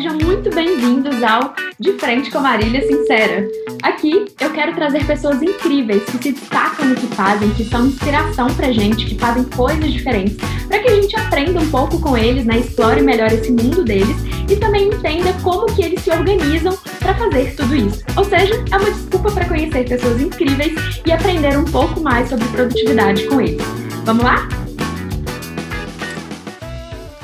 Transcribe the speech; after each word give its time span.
Sejam 0.00 0.16
muito 0.16 0.48
bem-vindos 0.48 1.22
ao 1.22 1.52
De 1.78 1.92
Frente 1.98 2.30
com 2.30 2.40
Marília 2.40 2.80
Sincera. 2.80 3.46
Aqui 3.82 4.24
eu 4.40 4.50
quero 4.50 4.74
trazer 4.74 5.06
pessoas 5.06 5.42
incríveis 5.42 6.02
que 6.04 6.12
se 6.12 6.32
destacam 6.32 6.86
no 6.86 6.94
que 6.94 7.06
fazem, 7.08 7.50
que 7.50 7.64
são 7.64 7.84
inspiração 7.84 8.46
pra 8.54 8.72
gente, 8.72 9.04
que 9.04 9.18
fazem 9.18 9.44
coisas 9.44 9.92
diferentes, 9.92 10.38
para 10.66 10.78
que 10.78 10.88
a 10.88 10.94
gente 10.94 11.14
aprenda 11.16 11.60
um 11.60 11.70
pouco 11.70 12.00
com 12.00 12.16
eles, 12.16 12.46
né? 12.46 12.60
Explore 12.60 13.02
melhor 13.02 13.30
esse 13.30 13.52
mundo 13.52 13.84
deles 13.84 14.16
e 14.50 14.56
também 14.56 14.88
entenda 14.88 15.34
como 15.42 15.66
que 15.66 15.82
eles 15.82 16.00
se 16.00 16.10
organizam 16.10 16.74
para 16.98 17.14
fazer 17.16 17.54
tudo 17.54 17.76
isso. 17.76 18.02
Ou 18.16 18.24
seja, 18.24 18.54
é 18.72 18.76
uma 18.78 18.90
desculpa 18.90 19.30
para 19.32 19.46
conhecer 19.46 19.86
pessoas 19.86 20.18
incríveis 20.18 21.02
e 21.04 21.12
aprender 21.12 21.58
um 21.58 21.64
pouco 21.66 22.00
mais 22.00 22.26
sobre 22.26 22.48
produtividade 22.48 23.26
com 23.26 23.38
eles. 23.38 23.62
Vamos 24.06 24.24
lá? 24.24 24.48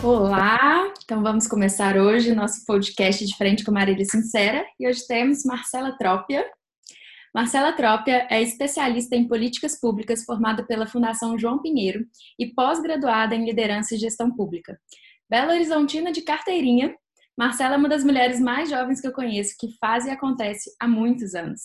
Olá, 0.02 0.65
então 1.06 1.22
vamos 1.22 1.46
começar 1.46 1.96
hoje 1.96 2.34
nosso 2.34 2.66
podcast 2.66 3.24
de 3.24 3.36
frente 3.36 3.64
com 3.64 3.70
Marília 3.70 4.04
Sincera 4.04 4.66
e 4.76 4.88
hoje 4.88 5.06
temos 5.06 5.44
Marcela 5.44 5.96
Trópia. 5.96 6.44
Marcela 7.32 7.72
Trópia 7.72 8.26
é 8.28 8.42
especialista 8.42 9.14
em 9.14 9.28
políticas 9.28 9.78
públicas 9.78 10.24
formada 10.24 10.66
pela 10.66 10.84
Fundação 10.84 11.38
João 11.38 11.62
Pinheiro 11.62 12.04
e 12.36 12.52
pós-graduada 12.52 13.36
em 13.36 13.44
liderança 13.44 13.94
e 13.94 13.98
gestão 13.98 14.34
pública. 14.34 14.76
Belo 15.30 15.52
Horizontina 15.52 16.10
de 16.10 16.22
carteirinha, 16.22 16.92
Marcela 17.38 17.76
é 17.76 17.78
uma 17.78 17.88
das 17.88 18.02
mulheres 18.02 18.40
mais 18.40 18.68
jovens 18.68 19.00
que 19.00 19.06
eu 19.06 19.12
conheço 19.12 19.54
que 19.60 19.78
faz 19.78 20.06
e 20.06 20.10
acontece 20.10 20.72
há 20.80 20.88
muitos 20.88 21.36
anos. 21.36 21.60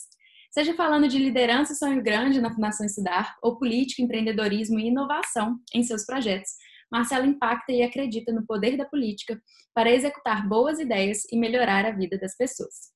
Seja 0.52 0.76
falando 0.76 1.08
de 1.08 1.18
liderança 1.18 1.74
e 1.74 1.78
sonho 1.78 2.04
grande 2.04 2.40
na 2.40 2.54
Fundação 2.54 2.86
Estudar 2.86 3.36
ou 3.42 3.58
política, 3.58 4.04
empreendedorismo 4.04 4.80
e 4.80 4.90
inovação 4.90 5.58
em 5.74 5.82
seus 5.82 6.06
projetos, 6.06 6.52
Marcela 6.92 7.26
impacta 7.26 7.72
e 7.72 7.82
acredita 7.82 8.32
no 8.34 8.46
poder 8.46 8.76
da 8.76 8.86
política 8.86 9.42
para 9.74 9.92
executar 9.92 10.48
boas 10.48 10.80
ideias 10.80 11.24
e 11.32 11.38
melhorar 11.38 11.86
a 11.86 11.92
vida 11.92 12.18
das 12.18 12.36
pessoas. 12.36 12.92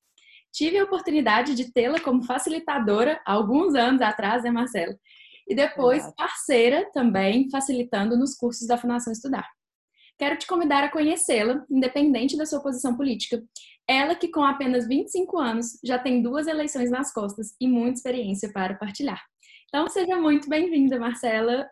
Tive 0.54 0.78
a 0.78 0.84
oportunidade 0.84 1.54
de 1.54 1.72
tê-la 1.72 2.00
como 2.00 2.24
facilitadora 2.24 3.22
alguns 3.26 3.76
anos 3.76 4.02
atrás, 4.02 4.44
né, 4.44 4.52
Marcela? 4.52 4.96
E 5.48 5.54
depois 5.54 6.12
parceira 6.16 6.90
também, 6.92 7.50
facilitando 7.50 8.18
nos 8.18 8.36
cursos 8.36 8.68
da 8.68 8.78
Fundação 8.78 9.14
Estudar. 9.14 9.48
Quero 10.18 10.38
te 10.38 10.48
convidar 10.48 10.84
a 10.84 10.90
conhecê-la, 10.90 11.64
independente 11.70 12.38
da 12.38 12.46
sua 12.46 12.62
posição 12.62 12.96
política. 12.96 13.44
Ela 13.88 14.16
que 14.16 14.30
com 14.30 14.44
apenas 14.44 14.88
25 14.88 15.38
anos 15.38 15.78
já 15.84 16.00
tem 16.00 16.22
duas 16.22 16.48
eleições 16.48 16.90
nas 16.90 17.14
costas 17.14 17.54
e 17.60 17.68
muita 17.68 17.98
experiência 17.98 18.52
para 18.52 18.76
partilhar. 18.76 19.22
Então 19.68 19.90
seja 19.90 20.16
muito 20.16 20.50
bem-vinda, 20.50 20.98
Marcela. 20.98 21.68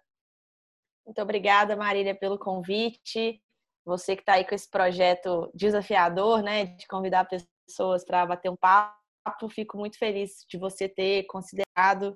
Muito 1.06 1.22
obrigada, 1.22 1.76
Marília, 1.76 2.16
pelo 2.16 2.40
convite. 2.40 3.42
Você 3.86 4.16
que 4.16 4.22
está 4.22 4.34
aí 4.34 4.46
com 4.46 4.56
esse 4.56 4.70
projeto 4.70 5.52
desafiador, 5.54 6.42
né, 6.42 6.66
de 6.66 6.88
convidar 6.88 7.28
pessoas 7.28 8.06
para 8.06 8.26
bater 8.26 8.50
um 8.50 8.56
papo, 8.56 9.50
fico 9.50 9.78
muito 9.78 9.98
feliz 9.98 10.46
de 10.50 10.58
você 10.58 10.88
ter 10.88 11.24
considerado 11.24 12.16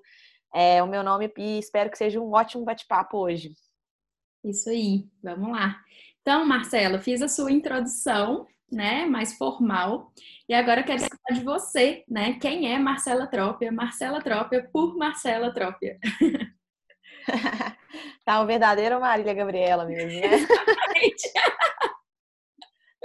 é, 0.53 0.81
o 0.81 0.87
meu 0.87 1.03
nome 1.03 1.31
e 1.37 1.59
espero 1.59 1.89
que 1.89 1.97
seja 1.97 2.19
um 2.21 2.31
ótimo 2.31 2.63
bate-papo 2.63 3.17
hoje. 3.17 3.53
Isso 4.43 4.69
aí, 4.69 5.05
vamos 5.21 5.51
lá. 5.51 5.77
Então, 6.21 6.45
Marcelo, 6.45 6.99
fiz 6.99 7.21
a 7.21 7.27
sua 7.27 7.51
introdução, 7.51 8.47
né, 8.71 9.05
mais 9.05 9.37
formal, 9.37 10.11
e 10.47 10.53
agora 10.53 10.81
eu 10.81 10.85
quero 10.85 11.01
escutar 11.01 11.33
de 11.33 11.43
você, 11.43 12.03
né, 12.07 12.37
quem 12.39 12.73
é 12.73 12.77
Marcela 12.77 13.27
Trópia? 13.27 13.71
Marcela 13.71 14.21
Trópia 14.21 14.69
por 14.71 14.97
Marcela 14.97 15.53
Trópia. 15.53 15.97
tá 18.25 18.41
o 18.41 18.45
verdadeiro 18.45 18.99
Marília 18.99 19.33
Gabriela 19.33 19.85
mesmo, 19.85 20.19
né? 20.21 20.47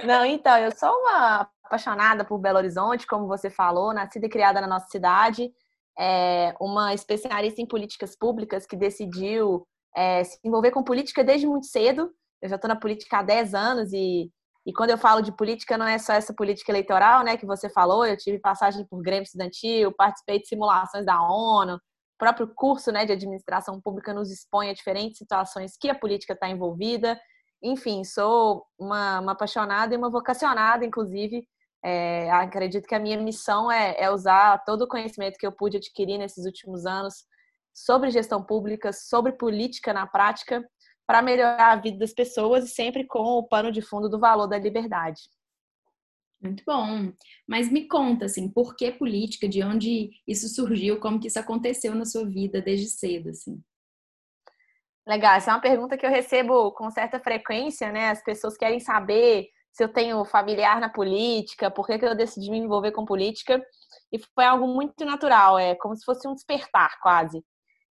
Não, 0.05 0.25
então, 0.25 0.57
eu 0.59 0.73
sou 0.73 0.91
uma 0.91 1.49
apaixonada 1.65 2.25
por 2.25 2.39
Belo 2.39 2.59
Horizonte, 2.59 3.07
como 3.07 3.27
você 3.27 3.49
falou, 3.49 3.95
nascida 3.95 4.27
e 4.27 4.31
criada 4.31 4.61
na 4.61 4.67
nossa 4.67 4.87
cidade, 4.89 5.53
é 5.99 6.55
uma 6.61 6.95
especialista 6.95 7.61
em 7.61 7.67
políticas 7.67 8.17
públicas 8.17 8.67
que 8.67 8.77
decidiu 8.77 9.67
é, 9.95 10.25
se 10.25 10.39
envolver 10.45 10.71
com 10.71 10.83
política 10.83 11.23
desde 11.23 11.47
muito 11.47 11.67
cedo. 11.67 12.11
Eu 12.41 12.49
já 12.49 12.57
estou 12.57 12.69
na 12.69 12.77
política 12.77 13.19
há 13.19 13.23
10 13.23 13.55
anos 13.55 13.93
e, 13.93 14.31
e 14.67 14.73
quando 14.73 14.91
eu 14.91 14.99
falo 14.99 15.21
de 15.21 15.31
política, 15.33 15.79
não 15.79 15.87
é 15.87 15.99
só 15.99 16.15
essa 16.15 16.35
política 16.35 16.73
eleitoral, 16.73 17.23
né, 17.23 17.37
que 17.37 17.47
você 17.47 17.69
falou. 17.69 18.05
Eu 18.05 18.17
tive 18.17 18.39
passagem 18.39 18.87
por 18.87 19.03
Grêmio 19.03 19.25
Estudantil, 19.25 19.93
participei 19.93 20.41
de 20.41 20.49
simulações 20.49 21.05
da 21.05 21.23
ONU, 21.23 21.79
próprio 22.23 22.53
curso 22.55 22.93
né, 22.93 23.05
de 23.05 23.11
administração 23.11 23.81
pública 23.81 24.15
nos 24.15 24.31
expõe 24.31 24.71
a 24.71 24.73
diferentes 24.73 25.19
situações 25.19 25.77
que 25.77 25.91
a 25.91 25.95
política 25.95 26.35
está 26.35 26.49
envolvida. 26.49 27.21
Enfim, 27.61 28.05
sou 28.05 28.65
uma, 28.79 29.19
uma, 29.19 29.33
apaixonada 29.33 29.93
e 29.93 29.97
uma 29.97 30.09
vocacionada, 30.09 30.85
inclusive. 30.85 31.45
É, 31.85 32.31
acredito 32.31 32.87
que 32.87 32.95
a 32.95 33.01
minha 33.01 33.21
missão 33.21 33.73
é, 33.73 33.97
é 33.99 34.09
usar 34.09 34.63
todo 34.65 34.83
o 34.83 34.89
conhecimento 34.89 35.37
que 35.37 35.45
eu 35.45 35.51
pude 35.51 35.79
adquirir 35.79 36.17
nesses 36.17 36.47
últimos 36.47 36.87
anos 36.87 37.25
sobre 37.75 38.13
gestão 38.13 38.41
pública, 38.41 38.93
sobre 38.93 39.33
política 39.33 39.93
na 39.93 40.07
prática, 40.07 40.65
para 41.05 41.23
melhorar 41.23 41.73
a 41.73 41.77
vida 41.77 41.99
das 41.99 42.13
pessoas 42.13 42.67
e 42.67 42.69
sempre 42.69 43.05
com 43.05 43.19
o 43.19 43.49
pano 43.49 43.73
de 43.73 43.83
fundo 43.83 44.09
do 44.09 44.21
valor 44.21 44.47
da 44.47 44.61
liberdade. 44.61 45.23
Muito 46.43 46.65
bom. 46.67 47.13
Mas 47.47 47.71
me 47.71 47.87
conta, 47.87 48.25
assim, 48.25 48.51
por 48.51 48.75
que 48.75 48.91
política? 48.91 49.49
De 49.49 49.63
onde 49.63 50.11
isso 50.27 50.49
surgiu? 50.49 50.99
Como 50.99 51.21
que 51.21 51.29
isso 51.29 51.39
aconteceu 51.39 51.95
na 51.95 52.05
sua 52.05 52.27
vida 52.27 52.61
desde 52.61 52.89
cedo, 52.89 53.31
assim? 53.31 53.63
Legal, 55.07 55.35
essa 55.35 55.53
é 55.53 55.55
uma 55.55 55.61
pergunta 55.61 55.97
que 55.97 56.05
eu 56.05 56.11
recebo 56.11 56.73
com 56.73 56.91
certa 56.91 57.21
frequência, 57.21 57.93
né? 57.93 58.11
As 58.11 58.23
pessoas 58.23 58.57
querem 58.57 58.81
saber 58.81 59.49
se 59.73 59.83
eu 59.83 59.89
tenho 59.89 60.25
familiar 60.25 60.81
na 60.81 60.89
política, 60.89 61.71
por 61.71 61.87
que, 61.87 61.99
que 61.99 62.05
eu 62.05 62.15
decidi 62.15 62.51
me 62.51 62.59
envolver 62.59 62.93
com 62.93 63.05
política. 63.05 63.65
E 64.13 64.19
foi 64.35 64.45
algo 64.45 64.67
muito 64.67 65.05
natural, 65.05 65.59
é 65.59 65.75
como 65.77 65.97
se 65.97 66.05
fosse 66.05 66.27
um 66.29 66.35
despertar, 66.35 66.99
quase. 67.01 67.43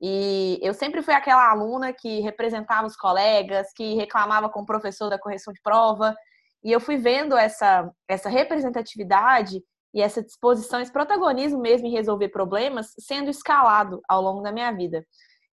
E 0.00 0.58
eu 0.62 0.74
sempre 0.74 1.02
fui 1.02 1.14
aquela 1.14 1.50
aluna 1.50 1.92
que 1.92 2.20
representava 2.20 2.86
os 2.86 2.96
colegas, 2.96 3.72
que 3.74 3.94
reclamava 3.94 4.50
com 4.50 4.60
o 4.60 4.66
professor 4.66 5.08
da 5.08 5.18
correção 5.18 5.52
de 5.52 5.60
prova, 5.62 6.14
e 6.64 6.72
eu 6.72 6.80
fui 6.80 6.96
vendo 6.96 7.36
essa, 7.36 7.90
essa 8.08 8.28
representatividade 8.28 9.62
e 9.92 10.00
essa 10.00 10.22
disposição, 10.22 10.80
esse 10.80 10.90
protagonismo 10.90 11.60
mesmo 11.60 11.86
em 11.86 11.92
resolver 11.92 12.30
problemas 12.30 12.92
sendo 12.98 13.28
escalado 13.28 14.00
ao 14.08 14.22
longo 14.22 14.42
da 14.42 14.50
minha 14.50 14.72
vida. 14.72 15.06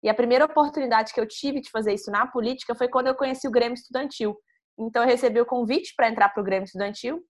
E 0.02 0.08
a 0.08 0.14
primeira 0.14 0.44
oportunidade 0.44 1.12
que 1.12 1.20
eu 1.20 1.26
tive 1.26 1.60
de 1.60 1.70
fazer 1.70 1.94
isso 1.94 2.10
na 2.10 2.26
política 2.26 2.74
foi 2.74 2.88
quando 2.88 3.08
eu 3.08 3.14
conheci 3.14 3.48
o 3.48 3.50
Grêmio 3.50 3.74
Estudantil. 3.74 4.36
Então 4.78 5.02
eu 5.02 5.08
recebi 5.08 5.40
o 5.40 5.46
convite 5.46 5.92
para 5.96 6.08
entrar 6.08 6.28
para 6.28 6.40
o 6.40 6.44
Grêmio 6.44 6.66
Estudantil 6.66 7.20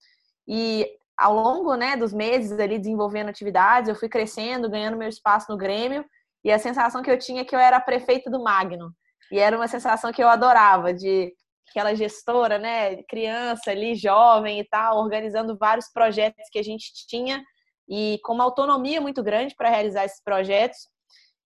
e 0.46 0.86
ao 1.16 1.34
longo 1.34 1.74
né, 1.74 1.96
dos 1.96 2.12
meses 2.12 2.58
ali 2.58 2.78
desenvolvendo 2.78 3.28
atividades, 3.28 3.88
eu 3.88 3.94
fui 3.94 4.08
crescendo, 4.08 4.68
ganhando 4.68 4.98
meu 4.98 5.08
espaço 5.08 5.50
no 5.50 5.56
Grêmio 5.56 6.04
e 6.44 6.52
a 6.52 6.58
sensação 6.58 7.02
que 7.02 7.10
eu 7.10 7.18
tinha 7.18 7.42
é 7.42 7.44
que 7.44 7.54
eu 7.54 7.58
era 7.58 7.80
prefeita 7.80 8.30
do 8.30 8.42
Magno. 8.42 8.92
E 9.30 9.38
era 9.38 9.56
uma 9.56 9.68
sensação 9.68 10.12
que 10.12 10.22
eu 10.22 10.28
adorava, 10.28 10.92
de 10.92 11.32
aquela 11.70 11.94
gestora, 11.94 12.58
né, 12.58 13.02
criança 13.04 13.70
ali, 13.70 13.94
jovem 13.94 14.60
e 14.60 14.64
tal, 14.64 14.98
organizando 14.98 15.56
vários 15.56 15.90
projetos 15.92 16.48
que 16.50 16.58
a 16.58 16.62
gente 16.62 16.92
tinha 17.06 17.42
e 17.88 18.18
com 18.22 18.34
uma 18.34 18.44
autonomia 18.44 19.00
muito 19.00 19.22
grande 19.22 19.54
para 19.54 19.70
realizar 19.70 20.04
esses 20.04 20.22
projetos. 20.22 20.78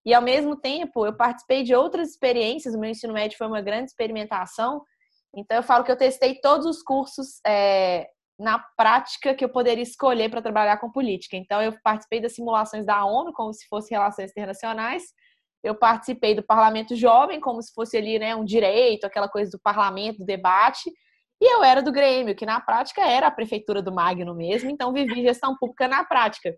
E 0.04 0.12
ao 0.12 0.22
mesmo 0.22 0.56
tempo, 0.56 1.06
eu 1.06 1.16
participei 1.16 1.62
de 1.62 1.74
outras 1.74 2.10
experiências, 2.10 2.74
o 2.74 2.78
meu 2.78 2.90
ensino 2.90 3.12
médio 3.12 3.38
foi 3.38 3.46
uma 3.46 3.60
grande 3.60 3.90
experimentação. 3.90 4.82
Então, 5.34 5.56
eu 5.56 5.62
falo 5.62 5.84
que 5.84 5.92
eu 5.92 5.96
testei 5.96 6.40
todos 6.40 6.66
os 6.66 6.82
cursos 6.82 7.40
é, 7.46 8.08
na 8.38 8.58
prática 8.76 9.34
que 9.34 9.44
eu 9.44 9.48
poderia 9.48 9.82
escolher 9.82 10.28
para 10.28 10.42
trabalhar 10.42 10.78
com 10.78 10.90
política. 10.90 11.36
Então, 11.36 11.62
eu 11.62 11.72
participei 11.84 12.20
das 12.20 12.34
simulações 12.34 12.84
da 12.84 13.04
ONU, 13.04 13.32
como 13.32 13.52
se 13.54 13.66
fossem 13.68 13.96
relações 13.96 14.30
internacionais, 14.32 15.04
eu 15.62 15.74
participei 15.74 16.34
do 16.34 16.42
Parlamento 16.42 16.96
Jovem, 16.96 17.40
como 17.40 17.62
se 17.62 17.72
fosse 17.72 17.96
ali 17.96 18.18
né, 18.18 18.34
um 18.34 18.44
direito, 18.44 19.04
aquela 19.04 19.28
coisa 19.28 19.50
do 19.50 19.60
parlamento, 19.60 20.18
do 20.18 20.24
debate. 20.24 20.90
E 21.40 21.54
eu 21.54 21.62
era 21.62 21.82
do 21.82 21.92
Grêmio, 21.92 22.34
que 22.34 22.46
na 22.46 22.60
prática 22.60 23.02
era 23.02 23.26
a 23.26 23.30
prefeitura 23.30 23.82
do 23.82 23.92
Magno 23.92 24.34
mesmo, 24.34 24.70
então 24.70 24.92
vivi 24.92 25.22
gestão 25.22 25.56
pública 25.56 25.88
na 25.88 26.04
prática. 26.04 26.54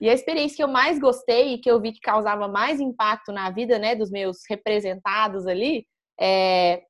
E 0.00 0.10
a 0.10 0.12
experiência 0.12 0.56
que 0.56 0.62
eu 0.62 0.68
mais 0.68 0.98
gostei 0.98 1.54
e 1.54 1.58
que 1.58 1.70
eu 1.70 1.80
vi 1.80 1.92
que 1.92 2.00
causava 2.00 2.46
mais 2.46 2.80
impacto 2.80 3.32
na 3.32 3.50
vida 3.50 3.78
né, 3.78 3.94
dos 3.94 4.10
meus 4.10 4.38
representados 4.48 5.46
ali 5.46 5.86
é, 6.20 6.82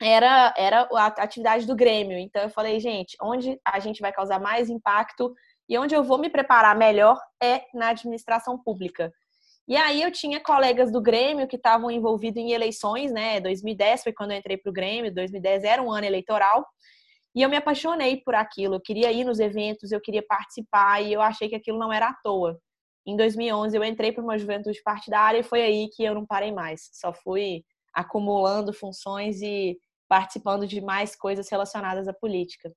era, 0.00 0.52
era 0.56 0.88
a 0.92 1.06
atividade 1.06 1.66
do 1.66 1.74
Grêmio. 1.74 2.18
Então 2.18 2.42
eu 2.42 2.50
falei, 2.50 2.78
gente, 2.78 3.16
onde 3.22 3.58
a 3.64 3.78
gente 3.78 4.00
vai 4.00 4.12
causar 4.12 4.40
mais 4.40 4.68
impacto 4.68 5.32
e 5.68 5.78
onde 5.78 5.94
eu 5.94 6.02
vou 6.02 6.18
me 6.18 6.28
preparar 6.28 6.76
melhor 6.76 7.18
é 7.42 7.62
na 7.72 7.88
administração 7.90 8.58
pública. 8.58 9.12
E 9.68 9.76
aí 9.76 10.02
eu 10.02 10.10
tinha 10.10 10.40
colegas 10.40 10.90
do 10.90 11.00
Grêmio 11.00 11.46
que 11.46 11.56
estavam 11.56 11.90
envolvidos 11.90 12.42
em 12.42 12.52
eleições, 12.52 13.12
né? 13.12 13.40
2010 13.40 14.02
foi 14.02 14.12
quando 14.12 14.32
eu 14.32 14.38
entrei 14.38 14.56
para 14.56 14.70
o 14.70 14.72
Grêmio, 14.72 15.14
2010 15.14 15.64
era 15.64 15.82
um 15.82 15.90
ano 15.90 16.06
eleitoral. 16.06 16.66
E 17.34 17.42
eu 17.42 17.48
me 17.48 17.56
apaixonei 17.56 18.18
por 18.18 18.34
aquilo. 18.34 18.74
Eu 18.74 18.80
queria 18.80 19.10
ir 19.12 19.24
nos 19.24 19.38
eventos, 19.40 19.92
eu 19.92 20.00
queria 20.00 20.22
participar 20.22 21.00
e 21.02 21.12
eu 21.12 21.22
achei 21.22 21.48
que 21.48 21.54
aquilo 21.54 21.78
não 21.78 21.92
era 21.92 22.08
à 22.08 22.14
toa. 22.22 22.58
Em 23.06 23.16
2011 23.16 23.76
eu 23.76 23.84
entrei 23.84 24.12
para 24.12 24.22
uma 24.22 24.38
juventude 24.38 24.80
partidária 24.82 25.38
e 25.38 25.42
foi 25.42 25.62
aí 25.62 25.88
que 25.88 26.04
eu 26.04 26.14
não 26.14 26.26
parei 26.26 26.52
mais. 26.52 26.90
Só 26.92 27.12
fui 27.12 27.64
acumulando 27.94 28.72
funções 28.72 29.40
e 29.42 29.78
participando 30.08 30.66
de 30.66 30.80
mais 30.80 31.16
coisas 31.16 31.48
relacionadas 31.48 32.06
à 32.08 32.12
política. 32.12 32.70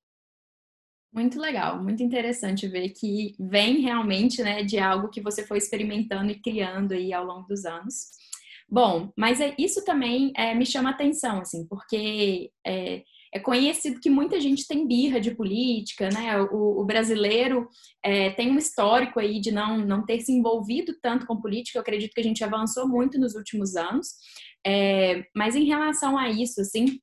Muito 1.15 1.39
legal, 1.39 1.81
muito 1.81 2.03
interessante 2.03 2.67
ver 2.67 2.89
que 2.89 3.35
vem 3.39 3.79
realmente 3.79 4.43
né, 4.43 4.63
de 4.63 4.77
algo 4.77 5.07
que 5.07 5.21
você 5.21 5.47
foi 5.47 5.57
experimentando 5.57 6.29
e 6.29 6.41
criando 6.41 6.91
aí 6.91 7.13
ao 7.13 7.23
longo 7.23 7.47
dos 7.47 7.63
anos. 7.63 8.09
Bom, 8.67 9.13
mas 9.15 9.39
é, 9.39 9.55
isso 9.57 9.85
também 9.85 10.33
é, 10.35 10.53
me 10.53 10.65
chama 10.65 10.89
atenção, 10.89 11.39
assim, 11.39 11.65
porque 11.67 12.51
é, 12.67 13.01
é, 13.33 13.39
conhecido 13.39 14.01
que 14.01 14.09
muita 14.09 14.41
gente 14.41 14.67
tem 14.67 14.85
birra 14.85 15.21
de 15.21 15.33
política, 15.33 16.09
né? 16.09 16.41
O, 16.51 16.81
o 16.81 16.85
brasileiro 16.85 17.69
é, 18.03 18.31
tem 18.31 18.51
um 18.51 18.57
histórico 18.57 19.17
aí 19.17 19.39
de 19.39 19.53
não, 19.53 19.77
não 19.77 20.05
ter 20.05 20.19
se 20.19 20.33
envolvido 20.33 20.97
tanto 21.01 21.25
com 21.25 21.39
política. 21.39 21.77
Eu 21.77 21.81
acredito 21.81 22.13
que 22.13 22.19
a 22.19 22.23
gente 22.25 22.43
avançou 22.43 22.89
muito 22.89 23.17
nos 23.17 23.35
últimos 23.35 23.77
anos. 23.77 24.15
É, 24.67 25.23
mas 25.33 25.55
em 25.55 25.63
relação 25.63 26.17
a 26.17 26.29
isso, 26.29 26.59
assim, 26.59 26.99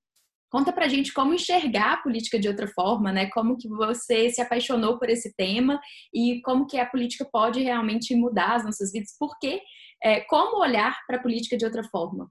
Conta 0.53 0.71
pra 0.71 0.87
gente 0.87 1.15
como 1.15 1.33
enxergar 1.33 1.95
a 1.95 1.97
política 1.97 2.39
de 2.39 2.47
outra 2.47 2.69
forma, 2.69 3.11
né? 3.11 3.25
Como 3.31 3.57
que 3.57 3.67
você 3.67 4.29
se 4.29 4.39
apaixonou 4.39 4.99
por 4.99 5.09
esse 5.09 5.35
tema 5.35 5.81
e 6.13 6.43
como 6.43 6.67
que 6.67 6.79
a 6.79 6.85
política 6.85 7.27
pode 7.33 7.63
realmente 7.63 8.15
mudar 8.15 8.57
as 8.57 8.65
nossas 8.65 8.93
vidas. 8.93 9.17
Por 9.19 9.39
quê? 9.39 9.63
É, 10.05 10.21
como 10.21 10.61
olhar 10.61 10.95
para 11.07 11.17
a 11.17 11.23
política 11.23 11.57
de 11.57 11.65
outra 11.65 11.83
forma? 11.85 12.31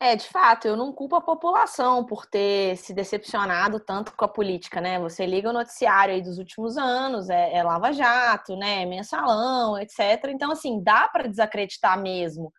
É, 0.00 0.14
de 0.14 0.28
fato, 0.28 0.68
eu 0.68 0.76
não 0.76 0.92
culpo 0.92 1.16
a 1.16 1.20
população 1.20 2.06
por 2.06 2.26
ter 2.26 2.76
se 2.76 2.94
decepcionado 2.94 3.80
tanto 3.80 4.12
com 4.16 4.24
a 4.24 4.28
política, 4.28 4.80
né? 4.80 5.00
Você 5.00 5.26
liga 5.26 5.50
o 5.50 5.52
noticiário 5.52 6.14
aí 6.14 6.22
dos 6.22 6.38
últimos 6.38 6.76
anos, 6.76 7.28
é, 7.28 7.54
é 7.54 7.62
Lava 7.64 7.92
Jato, 7.92 8.54
né? 8.54 8.86
Mensalão, 8.86 9.76
etc. 9.80 10.28
Então, 10.28 10.52
assim, 10.52 10.80
dá 10.80 11.08
para 11.08 11.28
desacreditar 11.28 12.00
mesmo. 12.00 12.52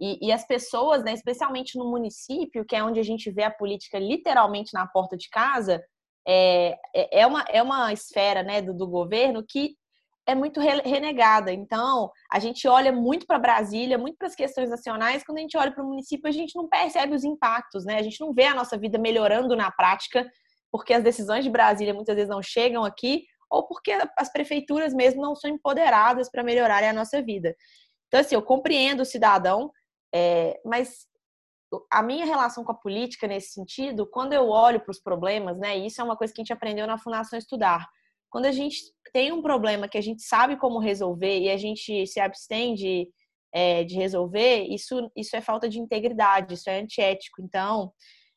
E, 0.00 0.28
e, 0.28 0.32
as 0.32 0.46
pessoas, 0.46 1.02
né, 1.02 1.12
especialmente 1.12 1.76
no 1.76 1.90
município, 1.90 2.64
que 2.64 2.76
é 2.76 2.82
onde 2.82 3.00
a 3.00 3.02
gente 3.02 3.30
vê 3.30 3.42
a 3.42 3.50
política 3.50 3.98
literalmente 3.98 4.72
na 4.72 4.86
porta 4.86 5.16
de 5.16 5.28
casa, 5.28 5.82
é, 6.26 6.76
é, 6.94 7.20
é 7.20 7.26
uma, 7.26 7.44
é 7.48 7.62
uma 7.62 7.92
esfera 7.92 8.42
né, 8.42 8.62
do, 8.62 8.72
do 8.72 8.86
governo 8.86 9.44
que 9.46 9.74
é 10.28 10.34
muito 10.34 10.60
renegada. 10.60 11.50
Então, 11.50 12.10
a 12.30 12.38
gente 12.38 12.68
olha 12.68 12.92
muito 12.92 13.26
para 13.26 13.38
Brasília, 13.38 13.96
muito 13.96 14.18
para 14.18 14.28
as 14.28 14.34
questões 14.34 14.68
nacionais, 14.68 15.24
quando 15.24 15.38
a 15.38 15.40
gente 15.40 15.56
olha 15.56 15.72
para 15.72 15.82
o 15.82 15.88
município, 15.88 16.28
a 16.28 16.32
gente 16.32 16.54
não 16.54 16.68
percebe 16.68 17.14
os 17.14 17.24
impactos, 17.24 17.86
né? 17.86 17.96
A 17.96 18.02
gente 18.02 18.20
não 18.20 18.34
vê 18.34 18.44
a 18.44 18.54
nossa 18.54 18.76
vida 18.76 18.98
melhorando 18.98 19.56
na 19.56 19.70
prática, 19.70 20.30
porque 20.70 20.92
as 20.92 21.02
decisões 21.02 21.44
de 21.44 21.50
Brasília 21.50 21.94
muitas 21.94 22.14
vezes 22.14 22.28
não 22.28 22.42
chegam 22.42 22.84
aqui, 22.84 23.24
ou 23.50 23.66
porque 23.66 23.96
as 24.18 24.30
prefeituras 24.30 24.92
mesmo 24.92 25.22
não 25.22 25.34
são 25.34 25.50
empoderadas 25.50 26.30
para 26.30 26.44
melhorarem 26.44 26.90
a 26.90 26.92
nossa 26.92 27.22
vida. 27.22 27.56
Então, 28.08 28.20
assim, 28.20 28.34
eu 28.34 28.42
compreendo 28.42 29.00
o 29.00 29.06
cidadão, 29.06 29.70
é, 30.14 30.60
mas 30.64 31.06
a 31.90 32.02
minha 32.02 32.24
relação 32.24 32.64
com 32.64 32.72
a 32.72 32.78
política 32.78 33.26
nesse 33.26 33.52
sentido, 33.52 34.06
quando 34.06 34.32
eu 34.32 34.48
olho 34.48 34.80
para 34.80 34.90
os 34.90 35.00
problemas, 35.00 35.58
né, 35.58 35.76
isso 35.76 36.00
é 36.00 36.04
uma 36.04 36.16
coisa 36.16 36.32
que 36.32 36.40
a 36.40 36.44
gente 36.44 36.52
aprendeu 36.52 36.86
na 36.86 36.98
Fundação 36.98 37.38
Estudar. 37.38 37.86
Quando 38.30 38.46
a 38.46 38.52
gente 38.52 38.76
tem 39.12 39.32
um 39.32 39.42
problema 39.42 39.88
que 39.88 39.98
a 39.98 40.02
gente 40.02 40.22
sabe 40.22 40.56
como 40.56 40.78
resolver 40.78 41.38
e 41.40 41.50
a 41.50 41.56
gente 41.56 42.06
se 42.06 42.20
abstém 42.20 42.74
de, 42.74 43.08
é, 43.52 43.84
de 43.84 43.96
resolver, 43.96 44.64
isso, 44.64 45.10
isso 45.16 45.36
é 45.36 45.40
falta 45.40 45.68
de 45.68 45.78
integridade, 45.78 46.54
isso 46.54 46.68
é 46.68 46.80
antiético. 46.80 47.42
Então, 47.42 47.92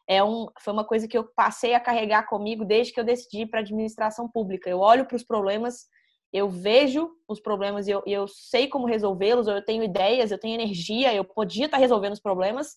é 0.08 0.24
um, 0.24 0.48
foi 0.62 0.74
uma 0.74 0.86
coisa 0.86 1.08
que 1.08 1.18
eu 1.18 1.26
passei 1.36 1.74
a 1.74 1.80
carregar 1.80 2.28
comigo 2.28 2.66
desde 2.66 2.94
que 2.94 3.00
eu 3.00 3.04
decidi 3.04 3.46
para 3.46 3.60
a 3.60 3.64
administração 3.64 4.30
pública. 4.30 4.70
Eu 4.70 4.80
olho 4.80 5.06
para 5.06 5.16
os 5.16 5.24
problemas 5.24 5.88
eu 6.34 6.50
vejo 6.50 7.10
os 7.28 7.40
problemas 7.40 7.88
e 7.88 7.92
eu, 7.92 8.02
eu 8.06 8.28
sei 8.28 8.68
como 8.68 8.86
resolvê-los, 8.86 9.48
eu 9.48 9.64
tenho 9.64 9.84
ideias, 9.84 10.32
eu 10.32 10.40
tenho 10.40 10.56
energia, 10.56 11.14
eu 11.14 11.26
podia 11.26 11.66
estar 11.66 11.78
resolvendo 11.78 12.14
os 12.14 12.22
problemas 12.22 12.76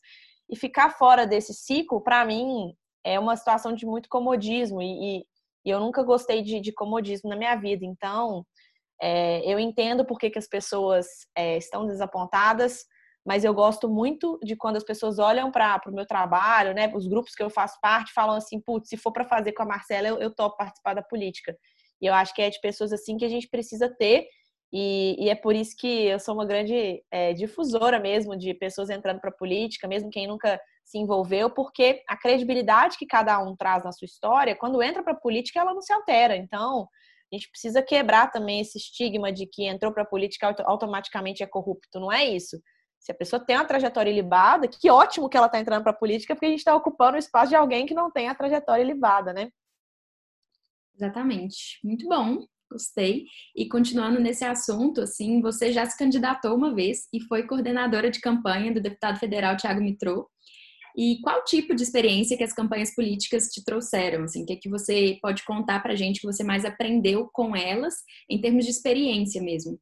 e 0.51 0.57
ficar 0.57 0.91
fora 0.91 1.27
desse 1.27 1.55
ciclo, 1.55 2.01
para 2.01 2.25
mim, 2.25 2.75
é 3.05 3.19
uma 3.19 3.37
situação 3.37 3.75
de 3.75 3.87
muito 3.87 4.09
comodismo 4.09 4.83
e, 4.83 5.19
e, 5.19 5.27
e 5.65 5.71
eu 5.71 5.79
nunca 5.79 6.03
gostei 6.03 6.43
de, 6.43 6.61
de, 6.61 6.73
comodismo 6.73 7.29
na 7.31 7.37
minha 7.37 7.55
vida. 7.55 7.85
Então, 7.85 8.45
é, 9.01 9.41
eu 9.51 9.59
entendo 9.59 10.05
por 10.05 10.19
que, 10.19 10.31
que 10.31 10.39
as 10.39 10.49
pessoas 10.49 11.07
é, 11.37 11.57
estão 11.57 11.87
desapontadas, 11.87 12.85
mas 13.25 13.45
eu 13.45 13.55
gosto 13.55 13.89
muito 13.89 14.39
de 14.43 14.55
quando 14.57 14.77
as 14.77 14.85
pessoas 14.85 15.19
olham 15.19 15.51
para 15.51 15.81
o 15.87 15.93
meu 15.93 16.07
trabalho, 16.07 16.75
né? 16.75 16.93
Os 16.95 17.07
grupos 17.07 17.35
que 17.35 17.43
eu 17.43 17.49
faço 17.49 17.79
parte 17.81 18.13
falam 18.13 18.37
assim, 18.37 18.61
putz, 18.61 18.89
se 18.89 18.97
for 18.97 19.13
para 19.13 19.25
fazer 19.25 19.53
com 19.53 19.63
a 19.63 19.67
Marcela, 19.67 20.09
eu, 20.09 20.19
eu 20.19 20.35
topo 20.35 20.59
participar 20.59 20.95
da 20.95 21.03
política. 21.03 21.57
E 22.01 22.07
eu 22.07 22.15
acho 22.15 22.35
que 22.35 22.43
é 22.43 22.51
de 22.51 22.61
pessoas 22.61 22.93
assim 22.93 23.17
que 23.17 23.25
a 23.25 23.29
gente 23.29 23.49
precisa 23.49 23.89
ter. 23.89 24.27
E, 24.73 25.17
e 25.19 25.31
é 25.31 25.35
por 25.35 25.55
isso 25.55 25.77
que 25.79 26.07
eu 26.07 26.19
sou 26.19 26.35
uma 26.35 26.45
grande 26.45 27.03
é, 27.11 27.33
difusora 27.33 28.01
mesmo 28.01 28.37
de 28.37 28.53
pessoas 28.55 28.91
entrando 28.91 29.21
para 29.21 29.31
a 29.31 29.37
política, 29.37 29.87
mesmo 29.87 30.11
quem 30.11 30.27
nunca 30.27 30.61
se 30.85 30.99
envolveu, 30.99 31.49
porque 31.49 32.03
a 32.09 32.17
credibilidade 32.17 32.99
que 32.99 33.07
cada 33.07 33.39
um 33.39 33.57
traz 33.57 33.85
na 33.85 33.93
sua 33.93 34.07
história, 34.07 34.57
quando 34.57 34.83
entra 34.83 35.03
para 35.03 35.13
a 35.13 35.21
política, 35.21 35.61
ela 35.61 35.73
não 35.73 35.81
se 35.81 35.93
altera. 35.93 36.37
Então, 36.37 36.89
a 37.33 37.37
gente 37.37 37.49
precisa 37.51 37.83
quebrar 37.83 38.31
também 38.31 38.61
esse 38.61 38.77
estigma 38.79 39.33
de 39.33 39.47
que 39.47 39.65
entrou 39.65 39.93
para 39.93 40.03
a 40.03 40.07
política 40.07 40.55
automaticamente 40.65 41.43
é 41.43 41.47
corrupto. 41.47 41.99
Não 41.99 42.13
é 42.13 42.25
isso. 42.25 42.61
Se 42.99 43.13
a 43.13 43.15
pessoa 43.15 43.45
tem 43.45 43.57
uma 43.57 43.65
trajetória 43.65 44.11
ilibada, 44.11 44.67
que 44.67 44.91
ótimo 44.91 45.29
que 45.29 45.37
ela 45.37 45.47
está 45.47 45.59
entrando 45.59 45.83
para 45.83 45.93
a 45.93 45.97
política, 45.97 46.35
porque 46.35 46.47
a 46.47 46.51
gente 46.51 46.59
está 46.59 46.75
ocupando 46.75 47.17
o 47.17 47.19
espaço 47.19 47.51
de 47.51 47.57
alguém 47.57 47.87
que 47.87 47.95
não 47.95 48.11
tem 48.11 48.29
a 48.29 48.35
trajetória 48.35 48.83
ilibada, 48.83 49.33
né? 49.33 49.51
Exatamente. 50.97 51.79
Muito 51.83 52.09
bom. 52.09 52.45
Gostei. 52.71 53.27
E 53.55 53.69
continuando 53.69 54.21
nesse 54.21 54.45
assunto, 54.45 55.03
assim, 55.03 55.41
você 55.41 55.73
já 55.73 55.87
se 55.87 55.97
candidatou 55.97 56.57
uma 56.57 56.75
vez 56.75 57.09
e 57.13 57.21
foi 57.21 57.47
coordenadora 57.47 58.11
de 58.11 58.21
campanha 58.21 58.73
do 58.73 58.81
deputado 58.81 59.19
federal 59.19 59.57
Tiago 59.57 59.81
Mitrô. 59.81 60.29
E 60.97 61.21
qual 61.23 61.45
tipo 61.45 61.75
de 61.75 61.83
experiência 61.83 62.37
que 62.37 62.45
as 62.45 62.53
campanhas 62.53 62.95
políticas 62.95 63.49
te 63.49 63.65
trouxeram? 63.65 64.25
Assim, 64.25 64.43
o 64.43 64.47
que, 64.47 64.53
é 64.53 64.57
que 64.57 64.69
você 64.69 65.19
pode 65.21 65.45
contar 65.45 65.83
para 65.83 65.97
gente 65.97 66.21
que 66.21 66.27
você 66.27 66.45
mais 66.45 66.65
aprendeu 66.65 67.29
com 67.33 67.55
elas 67.57 67.95
em 68.31 68.41
termos 68.41 68.65
de 68.65 68.71
experiência 68.71 69.43
mesmo? 69.43 69.79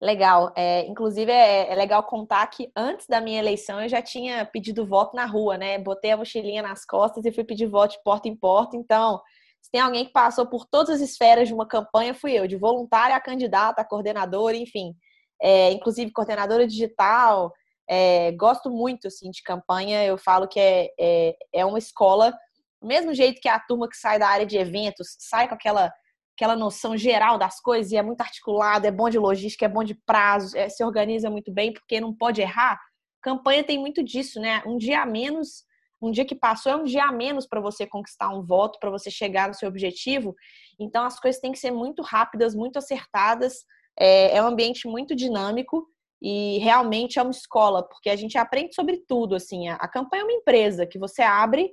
Legal. 0.00 0.52
É, 0.56 0.84
inclusive, 0.86 1.30
é, 1.30 1.72
é, 1.72 1.74
legal 1.74 2.02
contar 2.02 2.46
que 2.48 2.70
antes 2.76 3.06
da 3.06 3.20
minha 3.20 3.38
eleição 3.38 3.80
eu 3.80 3.88
já 3.88 4.02
tinha 4.02 4.44
pedido 4.44 4.84
voto 4.84 5.14
na 5.16 5.24
rua, 5.24 5.56
né? 5.56 5.78
Botei 5.78 6.10
a 6.10 6.16
mochilinha 6.16 6.60
nas 6.60 6.84
costas 6.84 7.24
e 7.24 7.32
fui 7.32 7.44
pedir 7.44 7.66
voto 7.66 7.92
de 7.92 8.02
porta 8.02 8.28
em 8.28 8.36
porta. 8.36 8.76
Então, 8.76 9.22
se 9.62 9.70
tem 9.70 9.80
alguém 9.80 10.04
que 10.04 10.12
passou 10.12 10.44
por 10.44 10.66
todas 10.66 11.00
as 11.00 11.08
esferas 11.08 11.46
de 11.46 11.54
uma 11.54 11.66
campanha, 11.66 12.12
fui 12.12 12.32
eu, 12.32 12.46
de 12.48 12.56
voluntária 12.56 13.14
a 13.14 13.20
candidata, 13.20 13.80
a 13.80 13.84
coordenadora, 13.84 14.56
enfim. 14.56 14.92
É, 15.40 15.70
inclusive 15.70 16.10
coordenadora 16.10 16.66
digital. 16.66 17.52
É, 17.88 18.32
gosto 18.32 18.68
muito 18.70 19.06
assim, 19.06 19.30
de 19.30 19.42
campanha, 19.42 20.04
eu 20.04 20.18
falo 20.18 20.48
que 20.48 20.58
é, 20.58 20.90
é, 20.98 21.36
é 21.52 21.64
uma 21.64 21.78
escola, 21.78 22.32
do 22.80 22.88
mesmo 22.88 23.14
jeito 23.14 23.40
que 23.40 23.48
a 23.48 23.60
turma 23.60 23.88
que 23.88 23.96
sai 23.96 24.18
da 24.18 24.28
área 24.28 24.46
de 24.46 24.56
eventos 24.56 25.16
sai 25.18 25.48
com 25.48 25.54
aquela 25.54 25.92
aquela 26.34 26.56
noção 26.56 26.96
geral 26.96 27.38
das 27.38 27.60
coisas 27.60 27.92
e 27.92 27.96
é 27.96 28.02
muito 28.02 28.22
articulado, 28.22 28.86
é 28.86 28.90
bom 28.90 29.08
de 29.10 29.18
logística, 29.18 29.66
é 29.66 29.68
bom 29.68 29.84
de 29.84 29.94
prazos, 29.94 30.54
é, 30.54 30.68
se 30.68 30.82
organiza 30.82 31.30
muito 31.30 31.52
bem 31.52 31.72
porque 31.72 32.00
não 32.00 32.12
pode 32.14 32.40
errar. 32.40 32.80
Campanha 33.20 33.62
tem 33.62 33.78
muito 33.78 34.02
disso, 34.02 34.40
né? 34.40 34.62
Um 34.66 34.78
dia 34.78 35.02
a 35.02 35.06
menos 35.06 35.62
um 36.02 36.10
dia 36.10 36.24
que 36.24 36.34
passou 36.34 36.72
é 36.72 36.76
um 36.76 36.84
dia 36.84 37.04
a 37.04 37.12
menos 37.12 37.46
para 37.46 37.60
você 37.60 37.86
conquistar 37.86 38.28
um 38.30 38.42
voto, 38.42 38.78
para 38.80 38.90
você 38.90 39.10
chegar 39.10 39.48
no 39.48 39.54
seu 39.54 39.68
objetivo. 39.68 40.34
Então, 40.78 41.04
as 41.04 41.20
coisas 41.20 41.40
têm 41.40 41.52
que 41.52 41.58
ser 41.58 41.70
muito 41.70 42.02
rápidas, 42.02 42.54
muito 42.54 42.78
acertadas. 42.78 43.64
É, 43.98 44.36
é 44.36 44.42
um 44.42 44.46
ambiente 44.46 44.88
muito 44.88 45.14
dinâmico 45.14 45.86
e 46.20 46.58
realmente 46.58 47.18
é 47.18 47.22
uma 47.22 47.30
escola, 47.30 47.82
porque 47.82 48.10
a 48.10 48.16
gente 48.16 48.36
aprende 48.36 48.74
sobre 48.74 48.98
tudo. 49.06 49.36
Assim, 49.36 49.68
a, 49.68 49.76
a 49.76 49.88
campanha 49.88 50.22
é 50.22 50.24
uma 50.24 50.32
empresa 50.32 50.86
que 50.86 50.98
você 50.98 51.22
abre 51.22 51.70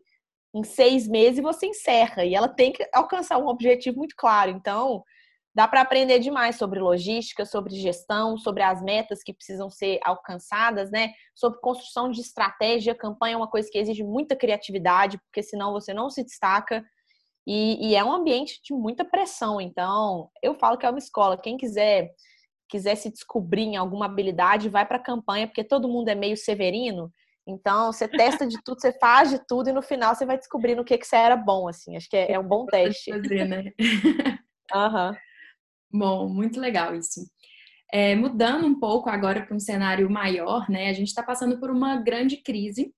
em 0.54 0.64
seis 0.64 1.08
meses 1.08 1.40
e 1.40 1.44
você 1.44 1.68
encerra, 1.68 2.26
e 2.26 2.34
ela 2.34 2.48
tem 2.48 2.72
que 2.72 2.88
alcançar 2.94 3.38
um 3.38 3.48
objetivo 3.48 3.98
muito 3.98 4.16
claro. 4.16 4.50
Então, 4.50 5.04
Dá 5.54 5.68
para 5.68 5.82
aprender 5.82 6.20
demais 6.20 6.58
sobre 6.58 6.80
logística, 6.80 7.46
sobre 7.46 7.76
gestão, 7.76 8.38
sobre 8.38 8.64
as 8.64 8.82
metas 8.82 9.24
que 9.24 9.34
precisam 9.34 9.70
ser 9.70 10.00
alcançadas, 10.04 10.92
né? 10.92 11.14
Sobre 11.36 11.60
construção 11.60 12.12
de 12.12 12.22
estratégia. 12.22 12.96
Campanha 12.96 13.34
é 13.34 13.38
uma 13.38 13.50
coisa 13.50 13.70
que 13.72 13.78
exige 13.78 14.04
muita 14.04 14.36
criatividade, 14.36 15.18
porque 15.18 15.42
senão 15.42 15.74
você 15.74 15.94
não 15.94 16.10
se 16.10 16.24
destaca. 16.24 16.86
E, 17.48 17.90
e 17.90 17.96
é 17.96 18.04
um 18.04 18.14
ambiente 18.14 18.62
de 18.64 18.74
muita 18.74 19.04
pressão. 19.04 19.60
Então, 19.60 20.30
eu 20.44 20.54
falo 20.54 20.78
que 20.78 20.86
é 20.86 20.90
uma 20.90 21.00
escola. 21.00 21.38
Quem 21.38 21.58
quiser 21.58 22.12
quiser 22.70 22.96
se 22.96 23.10
descobrir 23.10 23.64
em 23.64 23.76
alguma 23.76 24.06
habilidade, 24.06 24.70
vai 24.70 24.86
para 24.86 24.98
a 24.98 25.04
campanha, 25.04 25.48
porque 25.48 25.64
todo 25.64 25.90
mundo 25.90 26.08
é 26.10 26.16
meio 26.16 26.38
severino. 26.38 27.12
Então, 27.46 27.92
você 27.92 28.08
testa 28.08 28.46
de 28.46 28.62
tudo, 28.64 28.80
você 28.80 28.94
faz 29.00 29.32
de 29.32 29.40
tudo 29.48 29.70
e 29.70 29.74
no 29.74 29.82
final 29.82 30.14
você 30.14 30.24
vai 30.24 30.38
descobrir 30.38 30.76
no 30.76 30.86
que, 30.86 30.96
que 30.96 31.08
você 31.08 31.16
era 31.16 31.36
bom, 31.36 31.68
assim. 31.68 31.98
Acho 31.98 32.08
que 32.08 32.16
é, 32.16 32.34
é 32.34 32.40
um 32.40 32.48
bom 32.48 32.66
teste. 32.70 33.12
Fazer, 33.12 33.46
né? 33.46 33.64
Aham. 34.72 35.10
uhum. 35.10 35.29
Bom, 35.92 36.30
muito 36.30 36.60
legal 36.60 36.96
isso. 36.96 37.22
É, 37.92 38.16
mudando 38.16 38.66
um 38.66 38.80
pouco 38.80 39.10
agora 39.10 39.46
para 39.46 39.56
um 39.56 39.60
cenário 39.60 40.10
maior, 40.10 40.70
né? 40.70 40.90
A 40.90 40.94
gente 40.94 41.08
está 41.08 41.24
passando 41.24 41.60
por 41.60 41.72
uma 41.72 41.98
grande 41.98 42.38
crise 42.38 42.94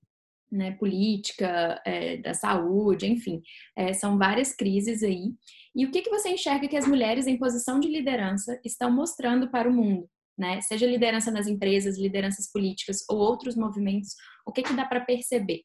né, 0.52 0.72
política, 0.72 1.82
é, 1.86 2.18
da 2.18 2.34
saúde, 2.34 3.08
enfim, 3.08 3.42
é, 3.76 3.94
são 3.94 4.18
várias 4.18 4.54
crises 4.54 5.02
aí. 5.02 5.34
E 5.74 5.86
o 5.86 5.92
que, 5.92 6.02
que 6.02 6.10
você 6.10 6.30
enxerga 6.30 6.68
que 6.68 6.76
as 6.76 6.86
mulheres 6.86 7.26
em 7.26 7.38
posição 7.38 7.80
de 7.80 7.88
liderança 7.88 8.60
estão 8.66 8.92
mostrando 8.92 9.50
para 9.50 9.70
o 9.70 9.74
mundo? 9.74 10.10
Né? 10.38 10.60
Seja 10.62 10.86
liderança 10.86 11.32
nas 11.32 11.48
empresas, 11.48 11.98
lideranças 11.98 12.52
políticas 12.52 12.98
ou 13.10 13.18
outros 13.18 13.56
movimentos, 13.56 14.16
o 14.46 14.52
que, 14.52 14.64
que 14.64 14.74
dá 14.74 14.86
para 14.86 15.00
perceber? 15.02 15.62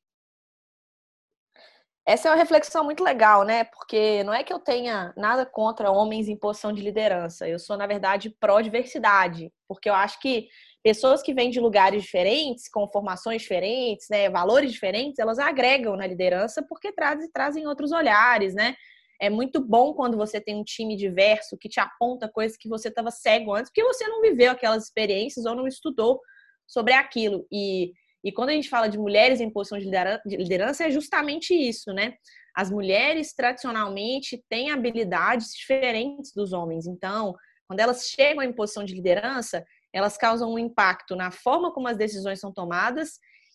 Essa 2.08 2.28
é 2.28 2.30
uma 2.30 2.36
reflexão 2.36 2.84
muito 2.84 3.02
legal, 3.02 3.42
né? 3.44 3.64
Porque 3.64 4.22
não 4.22 4.32
é 4.32 4.44
que 4.44 4.52
eu 4.52 4.60
tenha 4.60 5.12
nada 5.16 5.44
contra 5.44 5.90
homens 5.90 6.28
em 6.28 6.36
posição 6.36 6.72
de 6.72 6.80
liderança. 6.80 7.48
Eu 7.48 7.58
sou, 7.58 7.76
na 7.76 7.84
verdade, 7.84 8.30
pró-diversidade. 8.38 9.52
Porque 9.66 9.90
eu 9.90 9.94
acho 9.94 10.20
que 10.20 10.46
pessoas 10.84 11.20
que 11.20 11.34
vêm 11.34 11.50
de 11.50 11.58
lugares 11.58 12.04
diferentes, 12.04 12.68
com 12.68 12.88
formações 12.88 13.42
diferentes, 13.42 14.06
né, 14.08 14.30
valores 14.30 14.70
diferentes, 14.70 15.18
elas 15.18 15.40
agregam 15.40 15.96
na 15.96 16.06
liderança 16.06 16.64
porque 16.68 16.92
trazem, 16.92 17.28
trazem 17.32 17.66
outros 17.66 17.90
olhares, 17.90 18.54
né? 18.54 18.76
É 19.20 19.28
muito 19.28 19.60
bom 19.60 19.92
quando 19.92 20.16
você 20.16 20.40
tem 20.40 20.54
um 20.54 20.62
time 20.62 20.94
diverso 20.94 21.56
que 21.58 21.68
te 21.68 21.80
aponta 21.80 22.28
coisas 22.28 22.56
que 22.56 22.68
você 22.68 22.86
estava 22.86 23.10
cego 23.10 23.52
antes, 23.52 23.68
porque 23.70 23.82
você 23.82 24.06
não 24.06 24.20
viveu 24.22 24.52
aquelas 24.52 24.84
experiências 24.84 25.44
ou 25.44 25.56
não 25.56 25.66
estudou 25.66 26.20
sobre 26.68 26.92
aquilo. 26.92 27.44
E 27.50 27.92
e 28.26 28.32
quando 28.32 28.48
a 28.48 28.52
gente 28.52 28.68
fala 28.68 28.88
de 28.88 28.98
mulheres 28.98 29.40
em 29.40 29.48
posição 29.48 29.78
de 29.78 29.88
liderança, 30.26 30.84
é 30.84 30.90
justamente 30.90 31.54
isso, 31.54 31.92
né? 31.92 32.14
As 32.56 32.68
mulheres 32.68 33.32
tradicionalmente 33.32 34.44
têm 34.50 34.72
habilidades 34.72 35.52
diferentes 35.54 36.32
dos 36.34 36.52
homens. 36.52 36.88
Então, 36.88 37.36
quando 37.68 37.78
elas 37.78 38.08
chegam 38.08 38.42
em 38.42 38.52
posição 38.52 38.82
de 38.82 38.94
liderança, 38.94 39.64
elas 39.92 40.18
causam 40.18 40.52
um 40.52 40.58
impacto 40.58 41.14
na 41.14 41.30
forma 41.30 41.72
como 41.72 41.86
as 41.86 41.96
decisões 41.96 42.40
são 42.40 42.52
tomadas 42.52 43.12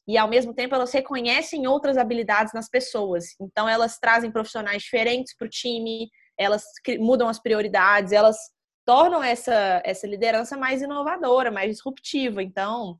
e, 0.07 0.17
ao 0.17 0.29
mesmo 0.29 0.53
tempo, 0.53 0.73
elas 0.73 0.93
reconhecem 0.93 1.67
outras 1.67 1.97
habilidades 1.97 2.53
nas 2.53 2.69
pessoas. 2.69 3.25
Então, 3.41 3.67
elas 3.67 3.99
trazem 3.99 4.31
profissionais 4.31 4.83
diferentes 4.83 5.35
para 5.35 5.47
o 5.47 5.49
time, 5.49 6.09
elas 6.39 6.63
mudam 6.97 7.27
as 7.27 7.41
prioridades, 7.41 8.13
elas 8.13 8.37
tornam 8.85 9.21
essa, 9.21 9.81
essa 9.83 10.07
liderança 10.07 10.55
mais 10.55 10.81
inovadora, 10.81 11.51
mais 11.51 11.71
disruptiva. 11.71 12.41
Então, 12.41 12.97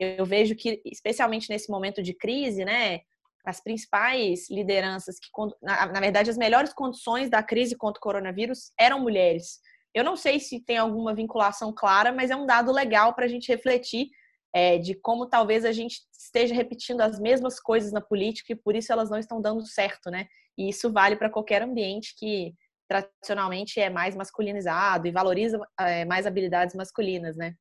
eu 0.00 0.24
vejo 0.24 0.54
que, 0.54 0.80
especialmente 0.84 1.48
nesse 1.50 1.70
momento 1.70 2.02
de 2.02 2.14
crise, 2.14 2.64
né, 2.64 3.00
as 3.44 3.60
principais 3.60 4.50
lideranças 4.50 5.18
que, 5.18 5.28
na, 5.62 5.86
na, 5.86 6.00
verdade, 6.00 6.30
as 6.30 6.36
melhores 6.36 6.72
condições 6.72 7.30
da 7.30 7.42
crise 7.42 7.76
contra 7.76 7.98
o 7.98 8.02
coronavírus 8.02 8.72
eram 8.78 9.00
mulheres. 9.00 9.60
Eu 9.94 10.04
não 10.04 10.16
sei 10.16 10.38
se 10.38 10.60
tem 10.60 10.78
alguma 10.78 11.14
vinculação 11.14 11.72
clara, 11.74 12.12
mas 12.12 12.30
é 12.30 12.36
um 12.36 12.46
dado 12.46 12.72
legal 12.72 13.14
para 13.14 13.24
a 13.24 13.28
gente 13.28 13.48
refletir 13.48 14.08
é, 14.54 14.78
de 14.78 14.94
como 14.94 15.26
talvez 15.26 15.64
a 15.64 15.72
gente 15.72 16.00
esteja 16.12 16.54
repetindo 16.54 17.00
as 17.00 17.18
mesmas 17.20 17.60
coisas 17.60 17.92
na 17.92 18.00
política 18.00 18.52
e 18.52 18.56
por 18.56 18.74
isso 18.74 18.92
elas 18.92 19.10
não 19.10 19.18
estão 19.18 19.40
dando 19.40 19.66
certo, 19.66 20.10
né? 20.10 20.26
E 20.56 20.68
isso 20.68 20.92
vale 20.92 21.16
para 21.16 21.30
qualquer 21.30 21.62
ambiente 21.62 22.14
que 22.16 22.54
tradicionalmente 22.88 23.80
é 23.80 23.88
mais 23.88 24.16
masculinizado 24.16 25.06
e 25.06 25.12
valoriza 25.12 25.60
é, 25.78 26.04
mais 26.04 26.26
habilidades 26.26 26.74
masculinas, 26.74 27.36
né? 27.36 27.54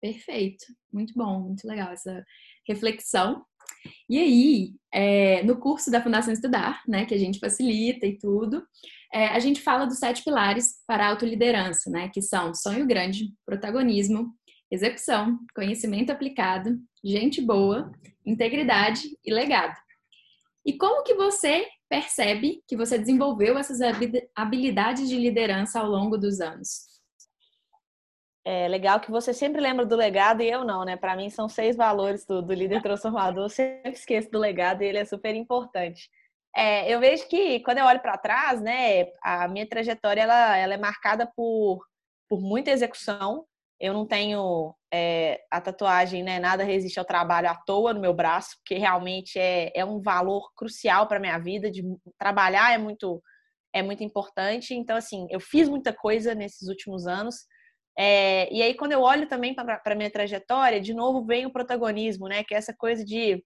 Perfeito, 0.00 0.64
muito 0.92 1.12
bom, 1.14 1.40
muito 1.40 1.66
legal 1.66 1.92
essa 1.92 2.24
reflexão. 2.68 3.44
E 4.08 4.18
aí, 4.18 4.74
é, 4.92 5.42
no 5.42 5.58
curso 5.58 5.90
da 5.90 6.02
Fundação 6.02 6.32
Estudar, 6.32 6.82
né, 6.86 7.04
que 7.04 7.14
a 7.14 7.18
gente 7.18 7.38
facilita 7.38 8.06
e 8.06 8.18
tudo, 8.18 8.62
é, 9.12 9.28
a 9.28 9.38
gente 9.38 9.60
fala 9.60 9.86
dos 9.86 9.98
sete 9.98 10.22
pilares 10.22 10.74
para 10.86 11.06
a 11.06 11.10
autoliderança, 11.10 11.90
né, 11.90 12.08
que 12.12 12.20
são 12.20 12.54
sonho 12.54 12.86
grande, 12.86 13.32
protagonismo, 13.44 14.34
execução, 14.70 15.38
conhecimento 15.54 16.10
aplicado, 16.10 16.78
gente 17.04 17.40
boa, 17.40 17.90
integridade 18.24 19.02
e 19.24 19.32
legado. 19.32 19.76
E 20.64 20.76
como 20.76 21.04
que 21.04 21.14
você 21.14 21.64
percebe 21.88 22.60
que 22.66 22.76
você 22.76 22.98
desenvolveu 22.98 23.56
essas 23.56 23.78
habilidades 24.34 25.08
de 25.08 25.16
liderança 25.16 25.78
ao 25.78 25.88
longo 25.88 26.18
dos 26.18 26.40
anos? 26.40 26.95
É 28.48 28.68
legal 28.68 29.00
que 29.00 29.10
você 29.10 29.34
sempre 29.34 29.60
lembra 29.60 29.84
do 29.84 29.96
legado 29.96 30.40
e 30.40 30.48
eu 30.48 30.64
não, 30.64 30.84
né? 30.84 30.96
Para 30.96 31.16
mim 31.16 31.28
são 31.28 31.48
seis 31.48 31.74
valores 31.74 32.24
do, 32.24 32.40
do 32.40 32.54
líder 32.54 32.80
transformador. 32.80 33.46
Eu 33.46 33.48
sempre 33.48 33.90
esqueço 33.90 34.30
do 34.30 34.38
legado 34.38 34.82
e 34.82 34.86
ele 34.86 34.98
é 34.98 35.04
super 35.04 35.34
importante. 35.34 36.08
É, 36.54 36.88
eu 36.88 37.00
vejo 37.00 37.26
que 37.28 37.58
quando 37.64 37.78
eu 37.78 37.84
olho 37.84 38.00
para 38.00 38.16
trás, 38.16 38.60
né, 38.60 39.08
a 39.20 39.48
minha 39.48 39.68
trajetória 39.68 40.22
ela, 40.22 40.56
ela 40.56 40.74
é 40.74 40.76
marcada 40.76 41.26
por, 41.34 41.84
por 42.28 42.40
muita 42.40 42.70
execução. 42.70 43.44
Eu 43.80 43.92
não 43.92 44.06
tenho 44.06 44.72
é, 44.94 45.40
a 45.50 45.60
tatuagem, 45.60 46.22
né? 46.22 46.38
Nada 46.38 46.62
resiste 46.62 47.00
ao 47.00 47.04
trabalho 47.04 47.50
à 47.50 47.56
toa 47.56 47.92
no 47.92 48.00
meu 48.00 48.14
braço, 48.14 48.58
porque 48.58 48.76
realmente 48.78 49.40
é, 49.40 49.72
é 49.74 49.84
um 49.84 50.00
valor 50.00 50.52
crucial 50.54 51.08
para 51.08 51.18
minha 51.18 51.36
vida. 51.36 51.68
De 51.68 51.82
trabalhar 52.16 52.72
é 52.72 52.78
muito 52.78 53.20
é 53.74 53.82
muito 53.82 54.04
importante. 54.04 54.72
Então, 54.72 54.96
assim, 54.96 55.26
eu 55.30 55.40
fiz 55.40 55.68
muita 55.68 55.92
coisa 55.92 56.32
nesses 56.32 56.68
últimos 56.68 57.08
anos 57.08 57.44
é, 57.98 58.52
e 58.52 58.62
aí, 58.62 58.74
quando 58.74 58.92
eu 58.92 59.00
olho 59.00 59.26
também 59.26 59.54
para 59.54 59.80
a 59.84 59.94
minha 59.94 60.10
trajetória, 60.10 60.80
de 60.80 60.92
novo 60.92 61.24
vem 61.24 61.46
o 61.46 61.52
protagonismo, 61.52 62.28
né? 62.28 62.44
Que 62.44 62.54
é 62.54 62.58
essa 62.58 62.74
coisa 62.74 63.02
de, 63.04 63.42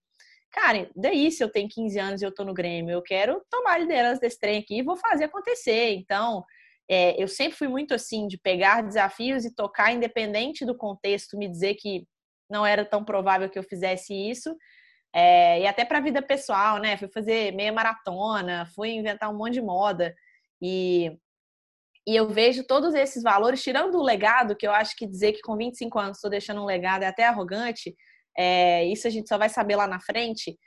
cara, 0.50 0.90
daí 0.96 1.30
se 1.30 1.42
eu 1.44 1.48
tenho 1.48 1.68
15 1.68 1.98
anos 1.98 2.22
e 2.22 2.24
eu 2.24 2.34
tô 2.34 2.44
no 2.44 2.52
Grêmio, 2.54 2.92
eu 2.92 3.02
quero 3.02 3.40
tomar 3.48 3.74
a 3.74 3.78
liderança 3.78 4.20
desse 4.20 4.38
trem 4.40 4.58
aqui 4.58 4.78
e 4.78 4.82
vou 4.82 4.96
fazer 4.96 5.24
acontecer. 5.24 5.94
Então, 5.94 6.44
é, 6.90 7.22
eu 7.22 7.28
sempre 7.28 7.56
fui 7.56 7.68
muito 7.68 7.94
assim, 7.94 8.26
de 8.26 8.36
pegar 8.38 8.82
desafios 8.82 9.44
e 9.44 9.54
tocar, 9.54 9.92
independente 9.92 10.64
do 10.64 10.76
contexto, 10.76 11.38
me 11.38 11.48
dizer 11.48 11.74
que 11.76 12.04
não 12.50 12.66
era 12.66 12.84
tão 12.84 13.04
provável 13.04 13.48
que 13.48 13.58
eu 13.58 13.62
fizesse 13.62 14.12
isso. 14.12 14.52
É, 15.14 15.60
e 15.60 15.66
até 15.66 15.84
para 15.84 15.98
a 15.98 16.02
vida 16.02 16.20
pessoal, 16.22 16.78
né? 16.78 16.96
Fui 16.96 17.08
fazer 17.08 17.52
meia 17.54 17.72
maratona, 17.72 18.66
fui 18.74 18.90
inventar 18.90 19.30
um 19.30 19.36
monte 19.36 19.54
de 19.54 19.62
moda. 19.62 20.14
E 20.60 21.16
e 22.06 22.16
eu 22.16 22.28
vejo 22.28 22.64
todos 22.66 22.94
esses 22.94 23.22
valores, 23.22 23.62
tirando 23.62 23.96
o 23.96 24.02
legado, 24.02 24.56
que 24.56 24.66
eu 24.66 24.72
acho 24.72 24.96
que 24.96 25.06
dizer 25.06 25.32
que 25.32 25.40
com 25.40 25.56
25 25.56 25.98
anos 25.98 26.16
estou 26.16 26.30
deixando 26.30 26.62
um 26.62 26.66
legado 26.66 27.02
é 27.02 27.06
até 27.06 27.26
arrogante, 27.26 27.94
é, 28.36 28.84
isso 28.86 29.06
a 29.06 29.10
gente 29.10 29.28
só 29.28 29.36
vai 29.36 29.48
saber 29.48 29.76
lá 29.76 29.86
na 29.86 30.00
frente. 30.00 30.58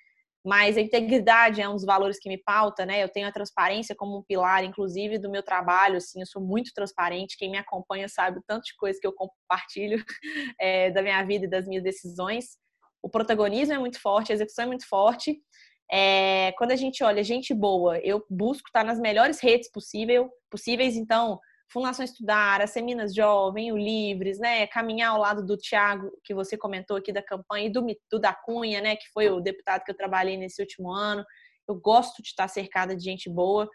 Mas 0.46 0.76
a 0.76 0.82
integridade 0.82 1.62
é 1.62 1.70
um 1.70 1.74
dos 1.74 1.86
valores 1.86 2.20
que 2.20 2.28
me 2.28 2.38
pauta, 2.38 2.86
né? 2.86 3.02
Eu 3.02 3.08
tenho 3.08 3.28
a 3.28 3.32
transparência 3.32 3.96
como 3.96 4.18
um 4.18 4.24
pilar, 4.24 4.66
inclusive, 4.66 5.18
do 5.18 5.32
meu 5.32 5.42
trabalho. 5.42 5.96
Assim, 5.96 6.20
eu 6.20 6.28
sou 6.28 6.42
muito 6.42 6.74
transparente. 6.76 7.38
Quem 7.38 7.50
me 7.50 7.58
acompanha 7.58 8.10
sabe 8.10 8.40
o 8.40 8.44
tanto 8.46 8.64
de 8.66 8.76
coisa 8.76 9.00
que 9.00 9.08
eu 9.08 9.14
compartilho 9.14 10.04
é, 10.60 10.92
da 10.92 11.02
minha 11.02 11.24
vida 11.24 11.46
e 11.46 11.50
das 11.50 11.66
minhas 11.66 11.84
decisões. 11.84 12.58
O 13.02 13.10
protagonismo 13.10 13.74
é 13.74 13.80
muito 13.80 14.02
forte, 14.02 14.34
a 14.34 14.36
execução 14.36 14.66
é 14.66 14.68
muito 14.68 14.88
forte. 14.88 15.42
É, 15.90 16.52
quando 16.58 16.72
a 16.72 16.76
gente 16.76 17.04
olha 17.04 17.24
gente 17.24 17.54
boa, 17.54 18.00
eu 18.00 18.26
busco 18.30 18.68
estar 18.68 18.84
nas 18.84 19.00
melhores 19.00 19.40
redes 19.40 19.70
possível, 19.72 20.30
possíveis, 20.54 20.96
então, 20.96 21.40
Fundação 21.72 22.06
Estudar, 22.06 22.68
Seminas 22.68 23.16
Jovem, 23.16 23.72
o 23.72 23.78
Livres, 23.78 24.38
né? 24.38 24.68
Caminhar 24.68 25.10
ao 25.10 25.20
lado 25.20 25.44
do 25.44 25.58
Tiago, 25.58 26.12
que 26.24 26.32
você 26.32 26.56
comentou 26.56 26.96
aqui 26.96 27.12
da 27.12 27.24
campanha, 27.24 27.66
e 27.66 27.72
do, 27.72 27.84
do 28.12 28.20
da 28.20 28.32
Cunha, 28.32 28.80
né? 28.80 28.96
Que 28.96 29.10
foi 29.12 29.32
o 29.32 29.42
deputado 29.42 29.84
que 29.84 29.90
eu 29.90 29.98
trabalhei 29.98 30.38
nesse 30.38 30.62
último 30.62 30.92
ano. 30.92 31.26
Eu 31.68 31.74
gosto 31.76 32.22
de 32.22 32.28
estar 32.28 32.48
cercada 32.48 32.96
de 32.96 33.04
gente 33.04 33.28
boa. 33.28 33.68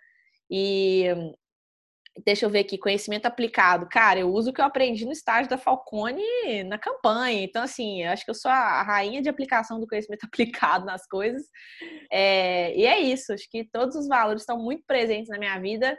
E 0.49 1.07
deixa 2.25 2.47
eu 2.47 2.51
ver 2.51 2.61
aqui, 2.61 2.79
conhecimento 2.79 3.27
aplicado. 3.27 3.89
Cara, 3.91 4.21
eu 4.21 4.33
uso 4.33 4.51
o 4.51 4.53
que 4.53 4.61
eu 4.61 4.65
aprendi 4.65 5.05
no 5.05 5.13
estágio 5.13 5.51
da 5.51 5.59
Falcone 5.59 6.23
na 6.69 6.79
campanha. 6.79 7.43
Então, 7.43 7.63
assim, 7.63 8.05
eu 8.05 8.13
acho 8.13 8.25
que 8.25 8.31
eu 8.31 8.35
sou 8.35 8.51
a 8.51 8.83
rainha 8.83 9.21
de 9.21 9.29
aplicação 9.29 9.81
do 9.81 9.87
conhecimento 9.87 10.25
aplicado 10.27 10.85
nas 10.85 11.07
coisas. 11.07 11.43
É, 12.13 12.77
e 12.77 12.87
é 12.87 13.01
isso, 13.01 13.33
acho 13.33 13.49
que 13.51 13.69
todos 13.73 13.97
os 13.97 14.07
valores 14.07 14.43
estão 14.43 14.59
muito 14.59 14.85
presentes 14.87 15.29
na 15.29 15.39
minha 15.39 15.59
vida. 15.59 15.97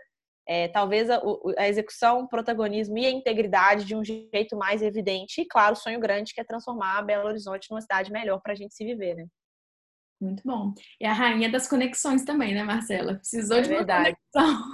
É, 0.52 0.68
talvez 0.68 1.08
a, 1.12 1.22
a, 1.60 1.70
execução, 1.70 2.22
o 2.22 2.28
protagonismo 2.28 2.98
e 2.98 3.06
a 3.06 3.12
integridade 3.12 3.86
de 3.86 3.96
um 3.96 4.04
jeito 4.04 4.58
mais 4.58 4.82
evidente. 4.82 5.42
E, 5.42 5.46
claro, 5.46 5.74
o 5.74 5.78
sonho 5.78 6.00
grande 6.00 6.34
que 6.34 6.42
é 6.42 6.44
transformar 6.44 7.04
Belo 7.04 7.28
Horizonte 7.28 7.70
numa 7.70 7.82
cidade 7.82 8.12
melhor 8.12 8.42
para 8.42 8.54
a 8.54 8.56
gente 8.56 8.74
se 8.74 8.84
viver, 8.84 9.14
né? 9.14 9.28
Muito 10.20 10.42
bom. 10.44 10.74
E 11.00 11.06
a 11.06 11.14
rainha 11.14 11.52
das 11.52 11.68
conexões 11.68 12.26
também, 12.26 12.56
né, 12.56 12.64
Marcela? 12.64 13.14
Precisou 13.14 13.58
é 13.58 13.62
de 13.62 13.70
verdade. 13.70 14.18
uma 14.36 14.44
conexão. 14.44 14.72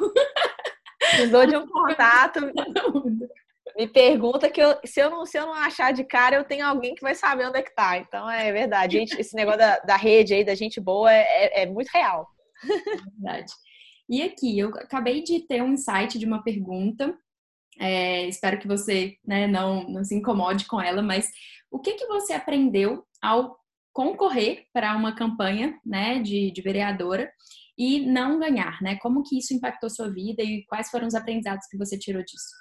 Precisou 0.98 1.46
de 1.46 1.58
um 1.58 1.68
contato. 1.68 2.40
Me 3.76 3.86
pergunta 3.86 4.50
que 4.50 4.62
eu, 4.62 4.80
se, 4.86 5.02
eu 5.02 5.10
não, 5.10 5.26
se 5.26 5.38
eu 5.38 5.46
não 5.46 5.54
achar 5.56 5.92
de 5.92 6.06
cara, 6.06 6.38
eu 6.38 6.46
tenho 6.46 6.66
alguém 6.66 6.96
que 6.96 7.02
vai 7.02 7.14
saber 7.14 7.50
onde 7.50 7.60
é 7.60 7.62
que 7.62 7.76
tá. 7.76 7.98
Então 7.98 8.30
é 8.30 8.50
verdade. 8.54 8.98
Gente, 8.98 9.20
esse 9.20 9.36
negócio 9.36 9.60
da, 9.60 9.80
da 9.80 9.98
rede 9.98 10.34
aí, 10.34 10.46
da 10.46 10.56
gente 10.56 10.80
boa, 10.80 11.12
é, 11.12 11.20
é, 11.24 11.64
é 11.64 11.66
muito 11.66 11.90
real. 11.90 12.26
É 12.64 13.22
verdade. 13.22 13.52
E 14.10 14.22
aqui, 14.22 14.58
eu 14.58 14.70
acabei 14.70 15.24
de 15.24 15.42
ter 15.48 15.62
um 15.62 15.74
insight 15.74 16.20
de 16.20 16.26
uma 16.26 16.44
pergunta. 16.44 17.18
É, 17.80 18.28
espero 18.28 18.60
que 18.60 18.68
você 18.68 19.18
né, 19.26 19.48
não, 19.48 19.84
não 19.90 20.04
se 20.04 20.16
incomode 20.16 20.66
com 20.66 20.80
ela, 20.80 21.02
mas 21.02 21.30
o 21.72 21.80
que, 21.80 21.94
que 21.94 22.06
você 22.06 22.34
aprendeu 22.34 23.06
ao 23.22 23.58
concorrer 23.92 24.66
para 24.74 24.96
uma 24.96 25.16
campanha 25.16 25.80
né, 25.86 26.20
de, 26.20 26.52
de 26.52 26.62
vereadora 26.62 27.32
e 27.78 28.06
não 28.06 28.40
ganhar, 28.40 28.82
né? 28.82 28.98
Como 28.98 29.24
que 29.24 29.38
isso 29.38 29.54
impactou 29.54 29.90
sua 29.90 30.10
vida 30.10 30.42
e 30.42 30.66
quais 30.66 30.90
foram 30.90 31.08
os 31.08 31.16
aprendizados 31.16 31.68
que 31.68 31.78
você 31.78 31.98
tirou 31.98 32.24
disso? 32.24 32.56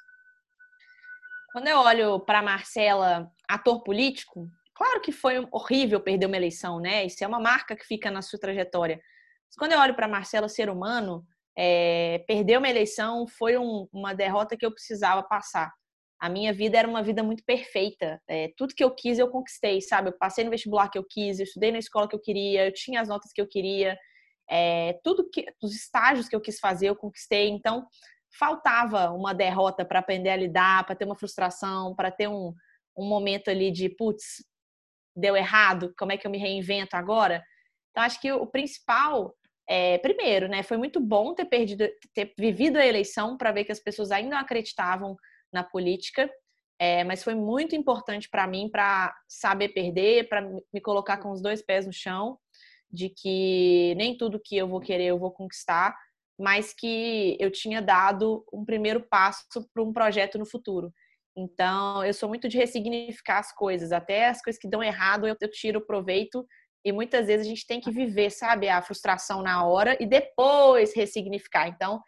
Quando 1.52 1.68
eu 1.68 1.78
olho 1.78 2.20
para 2.20 2.42
Marcela, 2.42 3.30
ator 3.48 3.82
político, 3.84 4.48
claro 4.74 5.00
que 5.00 5.12
foi 5.12 5.46
horrível 5.52 6.00
perder 6.00 6.26
uma 6.26 6.36
eleição, 6.36 6.80
né? 6.80 7.06
Isso 7.06 7.22
é 7.22 7.26
uma 7.28 7.38
marca 7.38 7.76
que 7.76 7.84
fica 7.84 8.10
na 8.10 8.22
sua 8.22 8.40
trajetória. 8.40 8.96
Mas 8.96 9.56
quando 9.56 9.72
eu 9.72 9.78
olho 9.78 9.94
para 9.94 10.08
Marcela, 10.08 10.48
ser 10.48 10.68
humano, 10.68 11.24
é, 11.56 12.24
perder 12.26 12.58
uma 12.58 12.68
eleição 12.68 13.26
foi 13.26 13.56
um, 13.56 13.88
uma 13.92 14.14
derrota 14.14 14.56
que 14.56 14.66
eu 14.66 14.72
precisava 14.72 15.22
passar. 15.22 15.72
A 16.20 16.28
minha 16.28 16.52
vida 16.52 16.78
era 16.78 16.88
uma 16.88 17.02
vida 17.02 17.22
muito 17.22 17.44
perfeita. 17.44 18.20
É, 18.28 18.50
tudo 18.56 18.74
que 18.74 18.82
eu 18.82 18.90
quis, 18.94 19.18
eu 19.18 19.28
conquistei, 19.28 19.80
sabe? 19.80 20.08
Eu 20.08 20.18
passei 20.18 20.44
no 20.44 20.50
vestibular 20.50 20.88
que 20.88 20.98
eu 20.98 21.04
quis, 21.08 21.38
eu 21.38 21.44
estudei 21.44 21.70
na 21.70 21.78
escola 21.78 22.08
que 22.08 22.14
eu 22.14 22.20
queria, 22.20 22.66
eu 22.66 22.72
tinha 22.72 23.00
as 23.00 23.08
notas 23.08 23.32
que 23.32 23.40
eu 23.40 23.46
queria. 23.48 23.98
é, 24.50 24.98
tudo 25.04 25.28
que 25.30 25.46
os 25.62 25.74
estágios 25.74 26.28
que 26.28 26.36
eu 26.36 26.40
quis 26.40 26.58
fazer, 26.58 26.88
eu 26.88 26.96
conquistei. 26.96 27.48
Então, 27.48 27.86
faltava 28.38 29.10
uma 29.10 29.32
derrota 29.34 29.84
para 29.84 30.00
aprender 30.00 30.30
a 30.30 30.36
lidar, 30.36 30.84
para 30.84 30.96
ter 30.96 31.04
uma 31.04 31.16
frustração, 31.16 31.94
para 31.94 32.10
ter 32.10 32.28
um, 32.28 32.52
um 32.96 33.06
momento 33.08 33.48
ali 33.48 33.70
de 33.70 33.88
putz, 33.88 34.44
deu 35.16 35.36
errado, 35.36 35.94
como 35.98 36.12
é 36.12 36.16
que 36.16 36.26
eu 36.26 36.30
me 36.30 36.38
reinvento 36.38 36.96
agora? 36.96 37.42
Então, 37.90 38.02
acho 38.02 38.20
que 38.20 38.32
o 38.32 38.46
principal 38.46 39.34
é, 39.68 39.98
primeiro, 39.98 40.48
né, 40.48 40.62
foi 40.62 40.76
muito 40.76 41.00
bom 41.00 41.34
ter 41.34 41.46
perdido, 41.46 41.88
ter 42.12 42.34
vivido 42.38 42.76
a 42.76 42.86
eleição 42.86 43.36
para 43.36 43.52
ver 43.52 43.64
que 43.64 43.72
as 43.72 43.80
pessoas 43.80 44.10
ainda 44.10 44.38
acreditavam 44.38 45.16
na 45.52 45.64
política, 45.64 46.30
é, 46.78 47.04
mas 47.04 47.22
foi 47.22 47.34
muito 47.34 47.74
importante 47.74 48.28
para 48.28 48.46
mim 48.46 48.68
para 48.70 49.14
saber 49.28 49.70
perder, 49.70 50.28
para 50.28 50.42
me 50.42 50.80
colocar 50.82 51.18
com 51.18 51.30
os 51.30 51.40
dois 51.40 51.62
pés 51.62 51.86
no 51.86 51.92
chão, 51.92 52.38
de 52.90 53.08
que 53.08 53.94
nem 53.96 54.16
tudo 54.16 54.40
que 54.42 54.56
eu 54.56 54.68
vou 54.68 54.80
querer 54.80 55.06
eu 55.06 55.18
vou 55.18 55.30
conquistar, 55.30 55.96
mas 56.38 56.74
que 56.74 57.36
eu 57.40 57.50
tinha 57.50 57.80
dado 57.80 58.44
um 58.52 58.64
primeiro 58.64 59.00
passo 59.08 59.44
para 59.72 59.82
um 59.82 59.92
projeto 59.92 60.38
no 60.38 60.46
futuro. 60.46 60.92
Então, 61.36 62.04
eu 62.04 62.14
sou 62.14 62.28
muito 62.28 62.48
de 62.48 62.56
ressignificar 62.56 63.38
as 63.38 63.52
coisas, 63.52 63.92
até 63.92 64.28
as 64.28 64.40
coisas 64.40 64.60
que 64.60 64.68
dão 64.68 64.82
errado 64.82 65.26
eu, 65.26 65.36
eu 65.40 65.50
tiro 65.50 65.84
proveito 65.84 66.46
e 66.84 66.92
muitas 66.92 67.26
vezes 67.26 67.46
a 67.46 67.48
gente 67.48 67.66
tem 67.66 67.80
que 67.80 67.90
viver, 67.90 68.30
sabe, 68.30 68.68
a 68.68 68.82
frustração 68.82 69.42
na 69.42 69.64
hora 69.64 69.96
e 70.00 70.06
depois 70.06 70.94
ressignificar. 70.94 71.68
Então, 71.68 72.02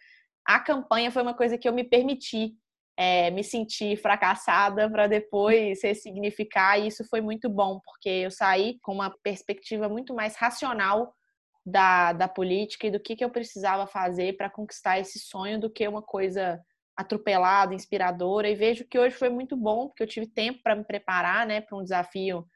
a 0.45 0.61
campanha 0.61 1.11
foi 1.11 1.23
uma 1.23 1.35
coisa 1.35 1.57
que 1.57 1.69
eu 1.69 1.73
me 1.73 1.85
permiti 1.85 2.55
é, 2.97 3.31
me 3.31 3.45
sentir 3.45 3.97
fracassada 3.97 4.91
para 4.91 5.07
depois 5.07 5.83
ressignificar, 5.83 6.79
e 6.79 6.89
isso 6.89 7.05
foi 7.05 7.21
muito 7.21 7.49
bom, 7.49 7.79
porque 7.85 8.09
eu 8.09 8.31
saí 8.31 8.79
com 8.81 8.93
uma 8.93 9.11
perspectiva 9.23 9.89
muito 9.89 10.15
mais 10.15 10.35
racional 10.37 11.13
da, 11.65 12.13
da 12.13 12.29
política 12.29 12.87
e 12.87 12.91
do 12.91 13.01
que, 13.01 13.17
que 13.17 13.25
eu 13.25 13.31
precisava 13.31 13.87
fazer 13.87 14.37
para 14.37 14.49
conquistar 14.49 14.99
esse 14.99 15.19
sonho 15.19 15.61
do 15.61 15.69
que 15.69 15.87
uma 15.87 16.01
coisa 16.01 16.61
atropelada, 16.97 17.75
inspiradora. 17.75 18.49
E 18.49 18.55
vejo 18.55 18.87
que 18.87 18.99
hoje 18.99 19.15
foi 19.15 19.29
muito 19.29 19.57
bom, 19.57 19.89
porque 19.89 20.03
eu 20.03 20.07
tive 20.07 20.27
tempo 20.27 20.63
para 20.63 20.75
me 20.75 20.85
preparar 20.85 21.47
né, 21.47 21.61
para 21.61 21.77
um 21.77 21.83
desafio 21.83 22.47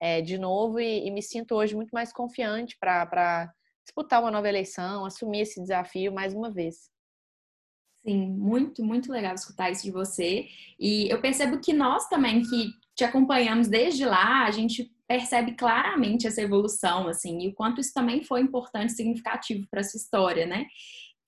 é, 0.00 0.20
de 0.20 0.38
novo 0.38 0.78
e, 0.80 1.06
e, 1.06 1.10
me 1.10 1.22
sinto 1.22 1.54
hoje 1.54 1.74
muito 1.74 1.90
mais 1.90 2.12
confiante 2.12 2.76
para 2.78 3.52
disputar 3.84 4.20
uma 4.20 4.30
nova 4.30 4.48
eleição, 4.48 5.04
assumir 5.04 5.40
esse 5.40 5.60
desafio 5.60 6.12
mais 6.12 6.34
uma 6.34 6.50
vez. 6.50 6.90
Sim, 8.06 8.30
muito, 8.30 8.84
muito 8.84 9.12
legal 9.12 9.34
escutar 9.34 9.70
isso 9.70 9.82
de 9.82 9.90
você. 9.90 10.46
E 10.78 11.08
eu 11.12 11.20
percebo 11.20 11.60
que 11.60 11.72
nós 11.72 12.08
também, 12.08 12.42
que 12.42 12.70
te 12.94 13.04
acompanhamos 13.04 13.68
desde 13.68 14.04
lá, 14.04 14.44
a 14.44 14.50
gente 14.50 14.90
percebe 15.06 15.52
claramente 15.54 16.26
essa 16.26 16.42
evolução, 16.42 17.08
assim, 17.08 17.40
e 17.40 17.48
o 17.48 17.54
quanto 17.54 17.80
isso 17.80 17.92
também 17.94 18.22
foi 18.22 18.40
importante, 18.42 18.92
significativo 18.92 19.66
para 19.70 19.82
sua 19.82 19.98
história, 19.98 20.46
né? 20.46 20.66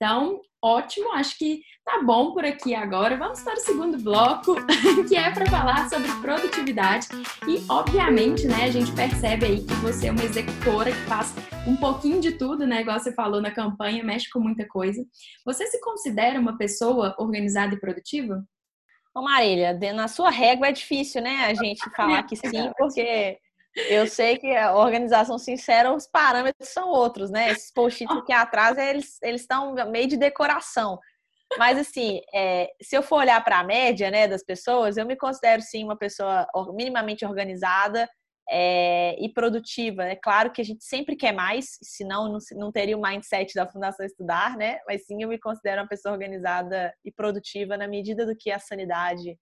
Então, 0.01 0.41
ótimo, 0.59 1.13
acho 1.13 1.37
que 1.37 1.61
tá 1.85 2.01
bom 2.01 2.33
por 2.33 2.43
aqui 2.43 2.73
agora. 2.73 3.15
Vamos 3.15 3.43
para 3.43 3.53
o 3.53 3.59
segundo 3.59 3.99
bloco, 3.99 4.55
que 5.07 5.15
é 5.15 5.29
para 5.29 5.45
falar 5.45 5.87
sobre 5.91 6.11
produtividade. 6.19 7.07
E, 7.47 7.63
obviamente, 7.69 8.47
né, 8.47 8.63
a 8.63 8.71
gente 8.71 8.91
percebe 8.93 9.45
aí 9.45 9.63
que 9.63 9.75
você 9.75 10.07
é 10.07 10.11
uma 10.11 10.23
executora 10.23 10.91
que 10.91 11.01
faz 11.01 11.35
um 11.67 11.75
pouquinho 11.75 12.19
de 12.19 12.31
tudo, 12.31 12.65
né? 12.65 12.81
Igual 12.81 12.99
você 12.99 13.13
falou 13.13 13.39
na 13.39 13.51
campanha, 13.51 14.03
mexe 14.03 14.27
com 14.31 14.39
muita 14.39 14.67
coisa. 14.67 15.05
Você 15.45 15.67
se 15.67 15.79
considera 15.79 16.39
uma 16.39 16.57
pessoa 16.57 17.15
organizada 17.19 17.75
e 17.75 17.79
produtiva? 17.79 18.43
Ô 19.13 19.21
Marília, 19.21 19.77
na 19.93 20.07
sua 20.07 20.31
régua 20.31 20.69
é 20.69 20.71
difícil, 20.71 21.21
né, 21.21 21.45
a 21.45 21.53
gente 21.53 21.79
falar 21.95 22.23
que 22.23 22.35
sim, 22.35 22.71
porque 22.75 23.37
eu 23.75 24.05
sei 24.07 24.37
que 24.37 24.55
a 24.55 24.75
organização 24.75 25.37
sincera, 25.37 25.93
os 25.93 26.07
parâmetros 26.07 26.69
são 26.69 26.89
outros, 26.89 27.29
né? 27.29 27.51
Esses 27.51 27.71
post-its 27.71 28.15
aqui 28.15 28.33
atrás, 28.33 28.77
eles 28.77 29.41
estão 29.41 29.73
meio 29.89 30.07
de 30.07 30.17
decoração. 30.17 30.99
Mas, 31.57 31.77
assim, 31.77 32.21
é, 32.33 32.69
se 32.81 32.95
eu 32.95 33.03
for 33.03 33.17
olhar 33.17 33.43
para 33.43 33.59
a 33.59 33.63
média 33.63 34.09
né, 34.09 34.27
das 34.27 34.43
pessoas, 34.43 34.97
eu 34.97 35.05
me 35.05 35.15
considero, 35.15 35.61
sim, 35.61 35.83
uma 35.83 35.97
pessoa 35.97 36.47
minimamente 36.73 37.25
organizada 37.25 38.09
é, 38.49 39.15
e 39.19 39.31
produtiva. 39.33 40.03
É 40.03 40.15
claro 40.15 40.51
que 40.51 40.61
a 40.61 40.65
gente 40.65 40.83
sempre 40.83 41.15
quer 41.15 41.33
mais, 41.33 41.77
senão 41.81 42.31
não, 42.31 42.39
não 42.53 42.71
teria 42.71 42.97
o 42.97 43.01
mindset 43.01 43.53
da 43.53 43.67
Fundação 43.67 44.05
Estudar, 44.05 44.57
né? 44.57 44.79
Mas, 44.87 45.05
sim, 45.05 45.21
eu 45.21 45.29
me 45.29 45.39
considero 45.39 45.81
uma 45.81 45.87
pessoa 45.87 46.13
organizada 46.13 46.93
e 47.03 47.11
produtiva 47.11 47.77
na 47.77 47.87
medida 47.87 48.25
do 48.25 48.35
que 48.35 48.51
a 48.51 48.59
sanidade 48.59 49.37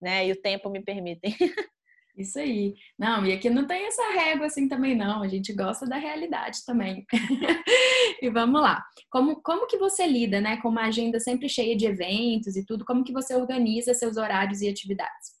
né, 0.00 0.26
e 0.26 0.32
o 0.32 0.40
tempo 0.40 0.70
me 0.70 0.82
permitem. 0.82 1.34
Isso 2.18 2.36
aí. 2.40 2.74
Não, 2.98 3.24
e 3.24 3.32
aqui 3.32 3.48
não 3.48 3.64
tem 3.64 3.86
essa 3.86 4.02
régua 4.10 4.46
assim 4.46 4.68
também 4.68 4.96
não. 4.96 5.22
A 5.22 5.28
gente 5.28 5.52
gosta 5.52 5.86
da 5.86 5.96
realidade 5.96 6.64
também. 6.66 7.06
e 8.20 8.28
vamos 8.28 8.60
lá. 8.60 8.84
Como, 9.08 9.40
como 9.40 9.68
que 9.68 9.78
você 9.78 10.04
lida, 10.04 10.40
né, 10.40 10.56
com 10.60 10.68
uma 10.68 10.86
agenda 10.86 11.20
sempre 11.20 11.48
cheia 11.48 11.76
de 11.76 11.86
eventos 11.86 12.56
e 12.56 12.66
tudo? 12.66 12.84
Como 12.84 13.04
que 13.04 13.12
você 13.12 13.36
organiza 13.36 13.94
seus 13.94 14.16
horários 14.16 14.60
e 14.60 14.68
atividades? 14.68 15.38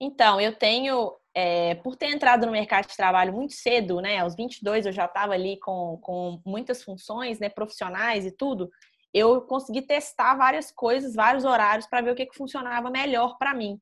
Então, 0.00 0.40
eu 0.40 0.56
tenho, 0.56 1.14
é, 1.34 1.74
por 1.76 1.94
ter 1.94 2.06
entrado 2.06 2.46
no 2.46 2.52
mercado 2.52 2.88
de 2.88 2.96
trabalho 2.96 3.34
muito 3.34 3.52
cedo, 3.52 4.00
né, 4.00 4.18
aos 4.18 4.34
22 4.34 4.86
eu 4.86 4.92
já 4.92 5.04
estava 5.04 5.34
ali 5.34 5.58
com, 5.60 5.98
com 6.02 6.40
muitas 6.44 6.82
funções, 6.82 7.38
né, 7.38 7.50
profissionais 7.50 8.24
e 8.24 8.32
tudo, 8.32 8.70
eu 9.12 9.42
consegui 9.42 9.82
testar 9.82 10.34
várias 10.36 10.72
coisas, 10.72 11.14
vários 11.14 11.44
horários 11.44 11.86
para 11.86 12.00
ver 12.00 12.10
o 12.12 12.14
que, 12.14 12.26
que 12.26 12.36
funcionava 12.36 12.90
melhor 12.90 13.36
para 13.38 13.54
mim. 13.54 13.78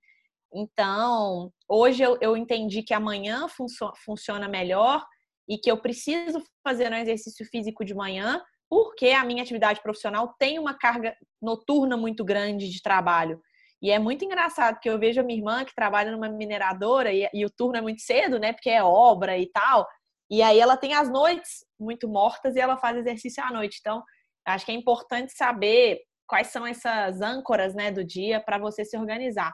Então, 0.54 1.50
hoje 1.68 2.02
eu, 2.02 2.18
eu 2.20 2.36
entendi 2.36 2.82
que 2.82 2.92
amanhã 2.92 3.48
funcio, 3.48 3.90
funciona 4.04 4.48
melhor 4.48 5.04
e 5.48 5.58
que 5.58 5.70
eu 5.70 5.78
preciso 5.78 6.42
fazer 6.62 6.92
um 6.92 6.96
exercício 6.96 7.46
físico 7.46 7.84
de 7.84 7.94
manhã, 7.94 8.40
porque 8.68 9.08
a 9.08 9.24
minha 9.24 9.42
atividade 9.42 9.82
profissional 9.82 10.34
tem 10.38 10.58
uma 10.58 10.74
carga 10.74 11.16
noturna 11.40 11.96
muito 11.96 12.24
grande 12.24 12.68
de 12.68 12.82
trabalho. 12.82 13.40
E 13.82 13.90
é 13.90 13.98
muito 13.98 14.24
engraçado 14.24 14.78
que 14.78 14.88
eu 14.88 14.98
vejo 14.98 15.20
a 15.20 15.24
minha 15.24 15.38
irmã 15.38 15.64
que 15.64 15.74
trabalha 15.74 16.12
numa 16.12 16.28
mineradora 16.28 17.12
e, 17.12 17.28
e 17.34 17.44
o 17.44 17.50
turno 17.50 17.78
é 17.78 17.80
muito 17.80 18.00
cedo, 18.00 18.38
né? 18.38 18.52
Porque 18.52 18.70
é 18.70 18.82
obra 18.82 19.36
e 19.36 19.50
tal. 19.50 19.86
E 20.30 20.40
aí 20.40 20.60
ela 20.60 20.76
tem 20.76 20.94
as 20.94 21.10
noites 21.10 21.64
muito 21.78 22.08
mortas 22.08 22.54
e 22.54 22.60
ela 22.60 22.76
faz 22.76 22.96
exercício 22.96 23.42
à 23.42 23.50
noite. 23.50 23.78
Então, 23.80 24.02
acho 24.46 24.64
que 24.64 24.72
é 24.72 24.74
importante 24.74 25.32
saber 25.32 25.98
quais 26.26 26.46
são 26.46 26.66
essas 26.66 27.20
âncoras, 27.20 27.74
né, 27.74 27.90
do 27.90 28.04
dia 28.04 28.40
para 28.40 28.56
você 28.56 28.84
se 28.84 28.96
organizar. 28.96 29.52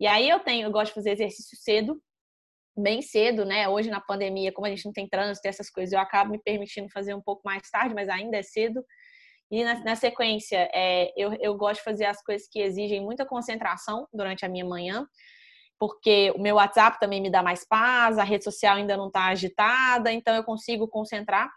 E 0.00 0.06
aí 0.06 0.28
eu 0.28 0.40
tenho, 0.40 0.66
eu 0.66 0.70
gosto 0.70 0.88
de 0.88 0.94
fazer 0.94 1.10
exercício 1.10 1.56
cedo, 1.58 2.00
bem 2.76 3.02
cedo, 3.02 3.44
né? 3.44 3.68
Hoje 3.68 3.90
na 3.90 4.00
pandemia, 4.00 4.52
como 4.52 4.66
a 4.66 4.70
gente 4.70 4.84
não 4.84 4.92
tem 4.92 5.08
trânsito 5.08 5.46
e 5.46 5.50
essas 5.50 5.68
coisas, 5.68 5.92
eu 5.92 5.98
acabo 5.98 6.30
me 6.30 6.40
permitindo 6.42 6.88
fazer 6.90 7.14
um 7.14 7.20
pouco 7.20 7.42
mais 7.44 7.68
tarde, 7.70 7.94
mas 7.94 8.08
ainda 8.08 8.36
é 8.36 8.42
cedo. 8.42 8.84
E 9.50 9.64
na, 9.64 9.82
na 9.82 9.96
sequência, 9.96 10.68
é, 10.72 11.12
eu, 11.16 11.32
eu 11.40 11.56
gosto 11.56 11.78
de 11.78 11.84
fazer 11.84 12.04
as 12.04 12.22
coisas 12.22 12.46
que 12.48 12.60
exigem 12.60 13.00
muita 13.00 13.26
concentração 13.26 14.06
durante 14.12 14.44
a 14.44 14.48
minha 14.48 14.64
manhã, 14.64 15.06
porque 15.78 16.30
o 16.32 16.38
meu 16.38 16.56
WhatsApp 16.56 16.98
também 17.00 17.20
me 17.20 17.30
dá 17.30 17.42
mais 17.42 17.66
paz, 17.66 18.18
a 18.18 18.24
rede 18.24 18.44
social 18.44 18.76
ainda 18.76 18.96
não 18.96 19.08
está 19.08 19.26
agitada, 19.26 20.12
então 20.12 20.34
eu 20.34 20.44
consigo 20.44 20.86
concentrar. 20.86 21.50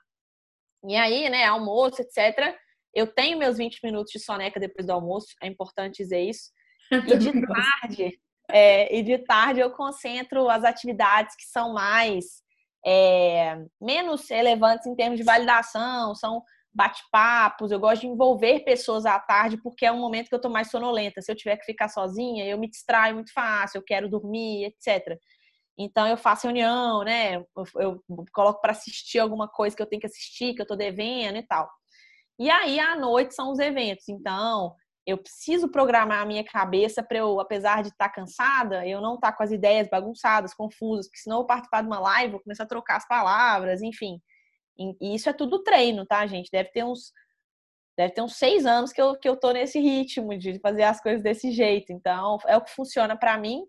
E 0.87 0.95
aí, 0.95 1.29
né, 1.29 1.45
almoço, 1.45 2.01
etc. 2.01 2.55
Eu 2.93 3.07
tenho 3.07 3.37
meus 3.37 3.57
20 3.57 3.79
minutos 3.83 4.11
de 4.11 4.19
soneca 4.19 4.59
depois 4.59 4.87
do 4.87 4.93
almoço, 4.93 5.27
é 5.41 5.47
importante 5.47 6.01
dizer 6.01 6.21
isso. 6.21 6.49
E 6.91 7.17
de 7.17 7.47
tarde, 7.47 8.19
é, 8.51 8.95
e 8.95 9.03
de 9.03 9.17
tarde 9.19 9.59
eu 9.59 9.71
concentro 9.71 10.49
as 10.49 10.63
atividades 10.63 11.35
que 11.35 11.45
são 11.45 11.73
mais 11.73 12.41
é, 12.85 13.57
menos 13.79 14.29
relevantes 14.29 14.85
em 14.87 14.95
termos 14.95 15.17
de 15.17 15.25
validação, 15.25 16.15
são 16.15 16.43
bate-papos, 16.73 17.71
eu 17.71 17.79
gosto 17.79 18.01
de 18.01 18.07
envolver 18.07 18.61
pessoas 18.61 19.05
à 19.05 19.19
tarde 19.19 19.57
porque 19.57 19.85
é 19.85 19.91
um 19.91 19.99
momento 19.99 20.29
que 20.29 20.35
eu 20.35 20.37
estou 20.37 20.51
mais 20.51 20.69
sonolenta. 20.69 21.21
Se 21.21 21.31
eu 21.31 21.35
tiver 21.35 21.57
que 21.57 21.65
ficar 21.65 21.89
sozinha, 21.89 22.45
eu 22.45 22.57
me 22.57 22.69
distraio 22.69 23.15
muito 23.15 23.33
fácil, 23.33 23.79
eu 23.79 23.83
quero 23.83 24.09
dormir, 24.09 24.65
etc. 24.65 25.19
Então 25.77 26.07
eu 26.07 26.17
faço 26.17 26.47
reunião, 26.47 27.03
né? 27.03 27.35
Eu, 27.35 27.47
eu 27.75 28.03
coloco 28.33 28.61
para 28.61 28.71
assistir 28.71 29.19
alguma 29.19 29.47
coisa 29.47 29.75
que 29.75 29.81
eu 29.81 29.87
tenho 29.87 29.99
que 29.99 30.07
assistir, 30.07 30.53
que 30.53 30.61
eu 30.61 30.63
estou 30.63 30.77
devendo 30.77 31.37
e 31.37 31.43
tal. 31.43 31.69
E 32.39 32.49
aí 32.49 32.79
à 32.79 32.95
noite 32.95 33.35
são 33.35 33.51
os 33.51 33.59
eventos. 33.59 34.07
Então, 34.07 34.73
eu 35.11 35.17
preciso 35.17 35.69
programar 35.69 36.21
a 36.21 36.25
minha 36.25 36.43
cabeça 36.43 37.03
para 37.03 37.19
eu, 37.19 37.39
apesar 37.39 37.81
de 37.81 37.89
estar 37.89 38.09
tá 38.09 38.13
cansada, 38.13 38.85
eu 38.87 39.01
não 39.01 39.15
estar 39.15 39.31
tá 39.31 39.37
com 39.37 39.43
as 39.43 39.51
ideias 39.51 39.89
bagunçadas, 39.89 40.53
confusas, 40.53 41.07
porque 41.07 41.19
senão 41.19 41.39
eu 41.39 41.45
participar 41.45 41.81
de 41.81 41.87
uma 41.87 41.99
live, 41.99 42.31
vou 42.31 42.41
começar 42.41 42.63
a 42.63 42.67
trocar 42.67 42.97
as 42.97 43.07
palavras, 43.07 43.81
enfim. 43.81 44.19
E 44.77 45.15
isso 45.15 45.29
é 45.29 45.33
tudo 45.33 45.63
treino, 45.63 46.05
tá, 46.05 46.25
gente? 46.25 46.49
Deve 46.51 46.71
ter 46.71 46.83
uns 46.83 47.11
deve 47.97 48.13
ter 48.13 48.21
uns 48.21 48.37
seis 48.37 48.65
anos 48.65 48.91
que 48.91 49.01
eu, 49.01 49.15
que 49.17 49.27
eu 49.29 49.37
tô 49.37 49.51
nesse 49.51 49.79
ritmo 49.79 50.35
de 50.37 50.59
fazer 50.59 50.83
as 50.83 50.99
coisas 51.01 51.21
desse 51.21 51.51
jeito. 51.51 51.91
Então, 51.91 52.37
é 52.47 52.57
o 52.57 52.61
que 52.61 52.71
funciona 52.71 53.17
para 53.17 53.37
mim. 53.37 53.63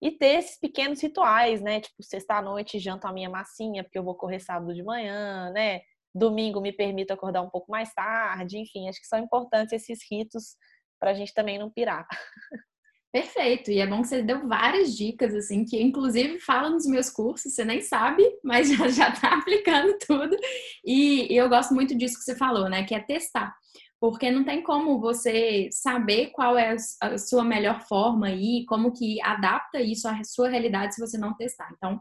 E 0.00 0.10
ter 0.10 0.38
esses 0.38 0.58
pequenos 0.58 1.00
rituais, 1.00 1.60
né? 1.60 1.80
Tipo, 1.80 2.02
sexta-noite 2.02 2.80
janto 2.80 3.06
a 3.06 3.12
minha 3.12 3.30
massinha, 3.30 3.84
porque 3.84 3.96
eu 3.96 4.02
vou 4.02 4.16
correr 4.16 4.40
sábado 4.40 4.74
de 4.74 4.82
manhã, 4.82 5.50
né? 5.52 5.82
Domingo 6.14 6.60
me 6.60 6.72
permito 6.72 7.12
acordar 7.12 7.42
um 7.42 7.50
pouco 7.50 7.70
mais 7.70 7.92
tarde, 7.94 8.58
enfim, 8.58 8.88
acho 8.88 9.00
que 9.00 9.06
são 9.06 9.18
importantes 9.18 9.72
esses 9.72 10.00
ritos 10.10 10.56
para 11.00 11.10
a 11.10 11.14
gente 11.14 11.34
também 11.34 11.58
não 11.58 11.70
pirar. 11.70 12.06
Perfeito, 13.12 13.70
e 13.70 13.78
é 13.78 13.86
bom 13.86 14.00
que 14.00 14.08
você 14.08 14.22
deu 14.22 14.48
várias 14.48 14.96
dicas, 14.96 15.34
assim, 15.34 15.66
que 15.66 15.78
inclusive 15.78 16.40
fala 16.40 16.70
nos 16.70 16.86
meus 16.86 17.10
cursos, 17.10 17.54
você 17.54 17.62
nem 17.62 17.82
sabe, 17.82 18.24
mas 18.42 18.70
já, 18.70 18.88
já 18.88 19.12
tá 19.12 19.34
aplicando 19.36 19.98
tudo. 20.06 20.34
E, 20.82 21.30
e 21.30 21.36
eu 21.36 21.46
gosto 21.46 21.74
muito 21.74 21.94
disso 21.94 22.16
que 22.16 22.24
você 22.24 22.34
falou, 22.34 22.70
né? 22.70 22.84
Que 22.84 22.94
é 22.94 23.00
testar. 23.00 23.54
Porque 24.00 24.30
não 24.30 24.44
tem 24.44 24.62
como 24.62 24.98
você 24.98 25.68
saber 25.70 26.30
qual 26.30 26.56
é 26.56 26.74
a 27.02 27.18
sua 27.18 27.44
melhor 27.44 27.82
forma 27.82 28.30
e 28.30 28.64
como 28.64 28.92
que 28.92 29.20
adapta 29.20 29.80
isso 29.80 30.08
à 30.08 30.24
sua 30.24 30.48
realidade 30.48 30.94
se 30.94 31.00
você 31.00 31.18
não 31.18 31.36
testar. 31.36 31.70
Então, 31.76 32.00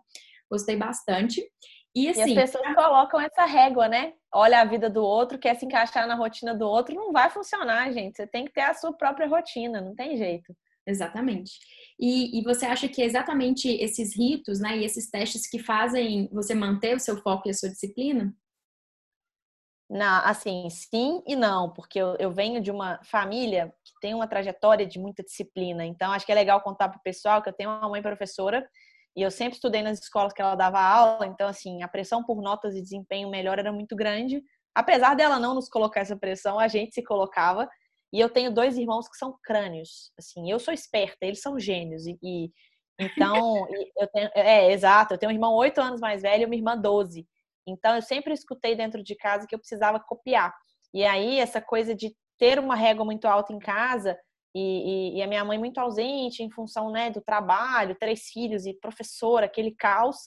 gostei 0.50 0.78
bastante. 0.78 1.43
E, 1.94 2.08
assim, 2.08 2.20
e 2.20 2.24
as 2.24 2.30
assim, 2.30 2.36
pessoas 2.36 2.76
colocam 2.76 3.20
essa 3.20 3.46
régua, 3.46 3.88
né? 3.88 4.14
Olha 4.34 4.62
a 4.62 4.66
vida 4.66 4.90
do 4.90 5.04
outro, 5.04 5.38
quer 5.38 5.56
se 5.56 5.66
encaixar 5.66 6.08
na 6.08 6.16
rotina 6.16 6.54
do 6.56 6.66
outro, 6.66 6.96
não 6.96 7.12
vai 7.12 7.30
funcionar, 7.30 7.92
gente. 7.92 8.16
Você 8.16 8.26
tem 8.26 8.46
que 8.46 8.54
ter 8.54 8.62
a 8.62 8.74
sua 8.74 8.94
própria 8.94 9.28
rotina, 9.28 9.82
não 9.82 9.94
tem 9.94 10.16
jeito. 10.16 10.56
Exatamente. 10.88 11.60
E, 12.00 12.40
e, 12.40 12.44
você 12.44 12.66
acha 12.66 12.88
que 12.88 13.02
é 13.02 13.06
exatamente 13.06 13.70
esses 13.70 14.16
ritos, 14.18 14.60
né, 14.60 14.78
e 14.78 14.86
esses 14.86 15.10
testes 15.10 15.48
que 15.48 15.60
fazem 15.60 16.28
você 16.32 16.56
manter 16.56 16.96
o 16.96 17.00
seu 17.00 17.22
foco 17.22 17.48
e 17.48 17.52
a 17.52 17.54
sua 17.54 17.70
disciplina? 17.70 18.34
Na, 19.90 20.22
assim, 20.22 20.70
sim 20.70 21.22
e 21.28 21.36
não, 21.36 21.70
porque 21.72 22.00
eu, 22.00 22.16
eu, 22.18 22.32
venho 22.32 22.62
de 22.62 22.72
uma 22.72 23.00
família 23.04 23.74
que 23.84 23.92
tem 24.02 24.14
uma 24.14 24.26
trajetória 24.26 24.88
de 24.88 24.98
muita 24.98 25.22
disciplina. 25.22 25.86
Então, 25.86 26.14
acho 26.14 26.26
que 26.26 26.32
é 26.32 26.36
legal 26.36 26.62
contar 26.62 26.88
para 26.88 26.98
o 26.98 27.04
pessoal 27.04 27.42
que 27.42 27.50
eu 27.50 27.54
tenho 27.54 27.70
uma 27.70 27.90
mãe 27.90 28.02
professora 28.02 28.66
e 29.15 29.21
eu 29.21 29.32
sempre 29.32 29.56
estudei 29.56 29.82
nas 29.82 30.00
escolas 30.00 30.32
que 30.34 30.41
ela 30.41 30.56
dava 30.56 30.80
aula. 30.80 31.26
Então, 31.26 31.47
assim, 31.47 31.84
a 31.84 31.88
pressão 31.88 32.24
por 32.24 32.41
notas 32.41 32.76
e 32.76 32.82
desempenho 32.82 33.30
melhor 33.30 33.60
era 33.60 33.71
muito 33.71 33.95
grande. 33.95 34.41
Apesar 34.74 35.15
dela 35.15 35.39
não 35.39 35.54
nos 35.54 35.67
colocar 35.67 36.02
essa 36.02 36.15
pressão, 36.15 36.58
a 36.58 36.67
gente 36.67 36.93
se 36.93 37.04
colocava. 37.04 37.67
E 38.13 38.19
eu 38.19 38.30
tenho 38.30 38.54
dois 38.54 38.78
irmãos 38.78 39.10
que 39.10 39.17
são 39.17 39.38
crânios. 39.43 40.12
Assim, 40.17 40.50
eu 40.50 40.60
sou 40.60 40.74
esperta, 40.74 41.26
eles 41.26 41.41
são 41.41 41.60
gênios. 41.60 42.06
E, 42.06 42.17
e 42.24 42.52
então, 43.00 43.36
eu 43.97 44.08
tenho, 44.08 44.30
é, 44.34 44.71
exato. 44.71 45.13
Eu 45.13 45.17
tenho 45.17 45.32
um 45.32 45.36
irmão 45.36 45.56
oito 45.56 45.82
anos 45.82 46.00
mais 46.00 46.21
velho 46.21 46.43
e 46.43 46.45
uma 46.45 46.56
irmã 46.56 46.78
doze. 46.78 47.28
Então, 47.67 47.95
eu 47.95 48.02
sempre 48.02 48.34
escutei 48.34 48.76
dentro 48.76 49.04
de 49.04 49.15
casa 49.15 49.45
que 49.45 49.54
eu 49.54 49.60
precisava 49.60 50.00
copiar. 50.00 50.54
E 50.93 51.04
aí, 51.04 51.38
essa 51.39 51.62
coisa 51.62 51.93
de 51.93 52.15
ter 52.39 52.60
uma 52.60 52.76
régua 52.76 53.06
muito 53.06 53.26
alta 53.26 53.54
em 53.54 53.60
casa 53.60 54.17
e, 54.54 55.14
e, 55.14 55.18
e 55.18 55.22
a 55.22 55.28
minha 55.28 55.44
mãe 55.46 55.58
muito 55.58 55.80
ausente 55.80 56.44
em 56.44 56.52
função 56.52 56.92
né, 56.92 57.10
do 57.10 57.22
trabalho, 57.22 57.98
três 58.00 58.24
filhos 58.26 58.66
e 58.66 58.74
professora, 58.74 59.46
aquele 59.46 59.72
caos. 59.72 60.18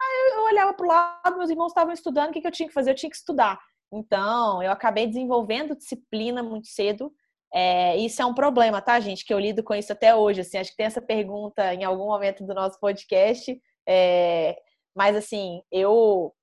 Aí 0.00 0.32
eu 0.34 0.44
olhava 0.44 0.74
para 0.74 0.84
o 0.84 0.88
lado, 0.88 1.38
meus 1.38 1.50
irmãos 1.50 1.68
estavam 1.68 1.92
estudando, 1.92 2.30
o 2.30 2.32
que, 2.32 2.40
que 2.40 2.46
eu 2.46 2.52
tinha 2.52 2.68
que 2.68 2.74
fazer? 2.74 2.90
Eu 2.90 2.94
tinha 2.94 3.10
que 3.10 3.16
estudar. 3.16 3.58
Então, 3.92 4.62
eu 4.62 4.70
acabei 4.70 5.06
desenvolvendo 5.06 5.76
disciplina 5.76 6.42
muito 6.42 6.68
cedo. 6.68 7.12
É, 7.52 7.96
isso 7.96 8.20
é 8.20 8.26
um 8.26 8.34
problema, 8.34 8.80
tá, 8.82 9.00
gente? 9.00 9.24
Que 9.24 9.32
eu 9.32 9.38
lido 9.38 9.62
com 9.62 9.74
isso 9.74 9.92
até 9.92 10.14
hoje. 10.14 10.42
Assim, 10.42 10.58
acho 10.58 10.70
que 10.70 10.76
tem 10.76 10.86
essa 10.86 11.00
pergunta 11.00 11.74
em 11.74 11.84
algum 11.84 12.06
momento 12.06 12.44
do 12.44 12.54
nosso 12.54 12.78
podcast. 12.78 13.58
É, 13.88 14.56
mas, 14.94 15.16
assim, 15.16 15.62
eu, 15.72 16.34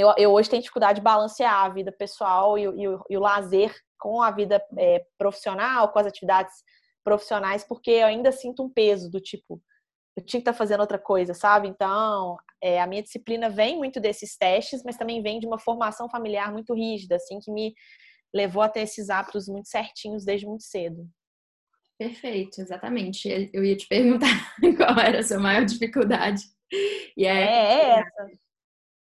eu, 0.00 0.12
eu, 0.18 0.32
hoje 0.32 0.50
tenho 0.50 0.62
dificuldade 0.62 1.00
de 1.00 1.04
balancear 1.04 1.64
a 1.64 1.68
vida 1.70 1.90
pessoal 1.90 2.58
e, 2.58 2.62
e, 2.62 2.88
o, 2.88 3.02
e 3.08 3.16
o, 3.16 3.20
lazer 3.20 3.74
com 3.98 4.20
a 4.20 4.30
vida 4.30 4.62
é, 4.76 5.04
profissional, 5.16 5.90
com 5.90 5.98
as 5.98 6.06
atividades 6.06 6.52
profissionais, 7.02 7.64
porque 7.64 7.90
eu 7.90 8.06
ainda 8.06 8.30
sinto 8.30 8.62
um 8.62 8.68
peso 8.68 9.10
do 9.10 9.20
tipo, 9.20 9.62
eu 10.16 10.22
tinha 10.22 10.40
que 10.40 10.42
estar 10.42 10.52
tá 10.52 10.58
fazendo 10.58 10.80
outra 10.80 10.98
coisa, 10.98 11.32
sabe? 11.32 11.68
Então, 11.68 12.36
é, 12.62 12.80
a 12.80 12.86
minha 12.86 13.02
disciplina 13.02 13.48
vem 13.48 13.78
muito 13.78 13.98
desses 13.98 14.36
testes, 14.36 14.82
mas 14.84 14.96
também 14.96 15.22
vem 15.22 15.40
de 15.40 15.46
uma 15.46 15.58
formação 15.58 16.10
familiar 16.10 16.52
muito 16.52 16.74
rígida, 16.74 17.16
assim, 17.16 17.38
que 17.38 17.50
me 17.50 17.74
levou 18.34 18.62
a 18.62 18.68
ter 18.68 18.80
esses 18.80 19.08
hábitos 19.08 19.48
muito 19.48 19.68
certinhos 19.68 20.24
desde 20.24 20.46
muito 20.46 20.64
cedo. 20.64 21.08
Perfeito, 21.98 22.60
exatamente. 22.60 23.50
Eu 23.52 23.64
ia 23.64 23.76
te 23.76 23.88
perguntar 23.88 24.54
qual 24.76 24.98
era 24.98 25.20
a 25.20 25.22
sua 25.22 25.38
maior 25.38 25.64
dificuldade. 25.64 26.42
E 27.16 27.24
é, 27.24 27.30
é 27.30 27.98
essa. 28.00 28.45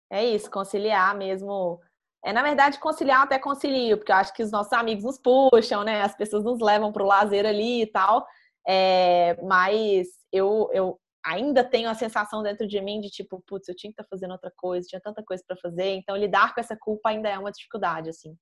É 0.09 0.23
isso, 0.23 0.49
conciliar 0.49 1.15
mesmo. 1.15 1.79
É, 2.23 2.33
na 2.33 2.41
verdade, 2.41 2.79
conciliar 2.79 3.23
até 3.23 3.37
concilio, 3.37 3.97
porque 3.97 4.11
eu 4.11 4.15
acho 4.15 4.33
que 4.33 4.43
os 4.43 4.51
nossos 4.51 4.73
amigos 4.73 5.03
nos 5.03 5.19
puxam, 5.19 5.83
né? 5.83 6.01
As 6.01 6.15
pessoas 6.15 6.43
nos 6.43 6.59
levam 6.59 6.91
para 6.91 7.03
o 7.03 7.07
lazer 7.07 7.45
ali 7.45 7.83
e 7.83 7.87
tal. 7.87 8.25
É, 8.67 9.39
mas 9.43 10.07
eu, 10.31 10.69
eu 10.73 10.99
ainda 11.23 11.63
tenho 11.63 11.89
a 11.89 11.93
sensação 11.93 12.43
dentro 12.43 12.67
de 12.67 12.79
mim 12.81 12.99
de 12.99 13.09
tipo, 13.09 13.43
putz, 13.47 13.67
eu 13.67 13.75
tinha 13.75 13.91
que 13.91 13.93
estar 13.93 14.03
tá 14.03 14.09
fazendo 14.09 14.31
outra 14.31 14.51
coisa, 14.55 14.87
tinha 14.87 15.01
tanta 15.01 15.23
coisa 15.23 15.43
para 15.45 15.57
fazer, 15.57 15.95
então 15.95 16.15
lidar 16.15 16.53
com 16.53 16.59
essa 16.59 16.75
culpa 16.75 17.09
ainda 17.09 17.29
é 17.29 17.37
uma 17.37 17.51
dificuldade, 17.51 18.09
assim. 18.09 18.35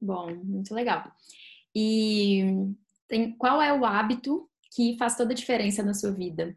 Bom, 0.00 0.34
muito 0.44 0.74
legal. 0.74 1.10
E 1.74 2.74
tem, 3.06 3.36
qual 3.36 3.62
é 3.62 3.72
o 3.72 3.84
hábito 3.84 4.48
que 4.72 4.96
faz 4.96 5.16
toda 5.16 5.32
a 5.32 5.36
diferença 5.36 5.82
na 5.82 5.94
sua 5.94 6.12
vida? 6.12 6.56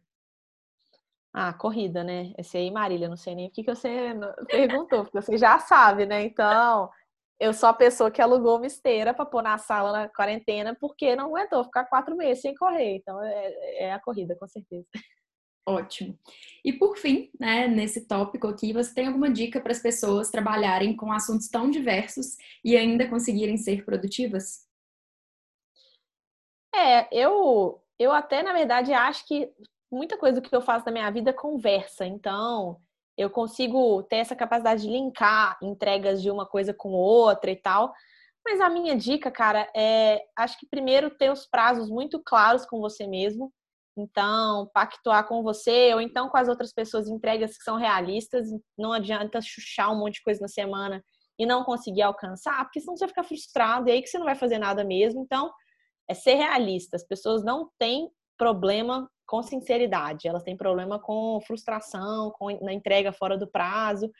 Ah, 1.33 1.53
corrida, 1.53 2.03
né? 2.03 2.33
Esse 2.37 2.57
aí, 2.57 2.69
Marília, 2.69 3.07
não 3.07 3.15
sei 3.15 3.35
nem 3.35 3.47
o 3.47 3.51
que, 3.51 3.63
que 3.63 3.73
você 3.73 4.13
perguntou, 4.49 5.03
porque 5.03 5.21
você 5.21 5.37
já 5.37 5.59
sabe, 5.59 6.05
né? 6.05 6.23
Então, 6.23 6.89
eu 7.41 7.53
sou 7.53 7.69
a 7.69 7.73
pessoa 7.73 8.11
que 8.11 8.21
alugou 8.21 8.57
uma 8.57 8.67
esteira 8.67 9.15
para 9.15 9.25
pôr 9.25 9.41
na 9.41 9.57
sala 9.57 9.91
na 9.91 10.09
quarentena 10.09 10.77
porque 10.79 11.15
não 11.15 11.25
aguentou 11.25 11.63
ficar 11.63 11.85
quatro 11.85 12.15
meses 12.15 12.39
sem 12.39 12.53
correr. 12.53 12.97
Então 12.97 13.19
é, 13.23 13.85
é 13.85 13.93
a 13.93 13.99
corrida, 13.99 14.35
com 14.35 14.47
certeza. 14.47 14.85
Ótimo. 15.65 16.19
E 16.63 16.71
por 16.71 16.97
fim, 16.97 17.31
né, 17.39 17.67
nesse 17.67 18.07
tópico 18.07 18.47
aqui, 18.47 18.73
você 18.73 18.93
tem 18.93 19.07
alguma 19.07 19.29
dica 19.29 19.59
para 19.59 19.71
as 19.71 19.79
pessoas 19.79 20.29
trabalharem 20.29 20.95
com 20.95 21.11
assuntos 21.11 21.47
tão 21.47 21.71
diversos 21.71 22.35
e 22.63 22.77
ainda 22.77 23.09
conseguirem 23.09 23.57
ser 23.57 23.83
produtivas? 23.85 24.67
É, 26.75 27.07
eu, 27.11 27.81
eu 27.97 28.11
até, 28.11 28.43
na 28.43 28.53
verdade, 28.53 28.93
acho 28.93 29.27
que 29.27 29.51
muita 29.91 30.17
coisa 30.17 30.41
que 30.41 30.55
eu 30.55 30.61
faço 30.61 30.85
na 30.85 30.91
minha 30.91 31.11
vida 31.11 31.31
é 31.31 31.33
conversa. 31.33 32.05
Então, 32.05 32.79
eu 33.17 33.29
consigo 33.29 34.03
ter 34.03 34.17
essa 34.17 34.35
capacidade 34.35 34.83
de 34.83 34.89
linkar 34.89 35.57
entregas 35.61 36.21
de 36.21 36.31
uma 36.31 36.45
coisa 36.45 36.73
com 36.73 36.89
outra 36.89 37.51
e 37.51 37.55
tal. 37.55 37.93
Mas 38.43 38.59
a 38.59 38.69
minha 38.69 38.95
dica, 38.95 39.29
cara, 39.29 39.69
é 39.75 40.23
acho 40.35 40.57
que 40.57 40.65
primeiro 40.65 41.09
ter 41.11 41.31
os 41.31 41.45
prazos 41.45 41.89
muito 41.89 42.21
claros 42.23 42.65
com 42.65 42.79
você 42.79 43.05
mesmo. 43.05 43.53
Então, 43.97 44.69
pactuar 44.73 45.27
com 45.27 45.43
você 45.43 45.93
ou 45.93 46.01
então 46.01 46.29
com 46.29 46.37
as 46.37 46.47
outras 46.47 46.73
pessoas 46.73 47.07
entregas 47.07 47.57
que 47.57 47.63
são 47.63 47.75
realistas. 47.75 48.47
Não 48.77 48.93
adianta 48.93 49.41
chuchar 49.41 49.91
um 49.91 49.99
monte 49.99 50.15
de 50.15 50.23
coisa 50.23 50.41
na 50.41 50.47
semana 50.47 51.03
e 51.37 51.45
não 51.45 51.63
conseguir 51.63 52.03
alcançar, 52.03 52.63
porque 52.63 52.79
senão 52.79 52.95
você 52.95 53.01
vai 53.01 53.09
ficar 53.09 53.23
frustrado 53.23 53.89
e 53.89 53.91
aí 53.91 54.01
que 54.01 54.07
você 54.07 54.17
não 54.17 54.25
vai 54.25 54.35
fazer 54.35 54.57
nada 54.57 54.83
mesmo. 54.83 55.21
Então, 55.21 55.51
é 56.07 56.13
ser 56.13 56.35
realista. 56.35 56.95
As 56.95 57.03
pessoas 57.03 57.43
não 57.43 57.69
têm 57.77 58.09
problema 58.37 59.09
com 59.31 59.41
sinceridade, 59.41 60.27
elas 60.27 60.43
têm 60.43 60.57
problema 60.57 60.99
com 60.99 61.39
frustração, 61.47 62.31
com 62.31 62.49
na 62.61 62.73
entrega 62.73 63.13
fora 63.13 63.37
do 63.37 63.49
prazo. 63.49 64.11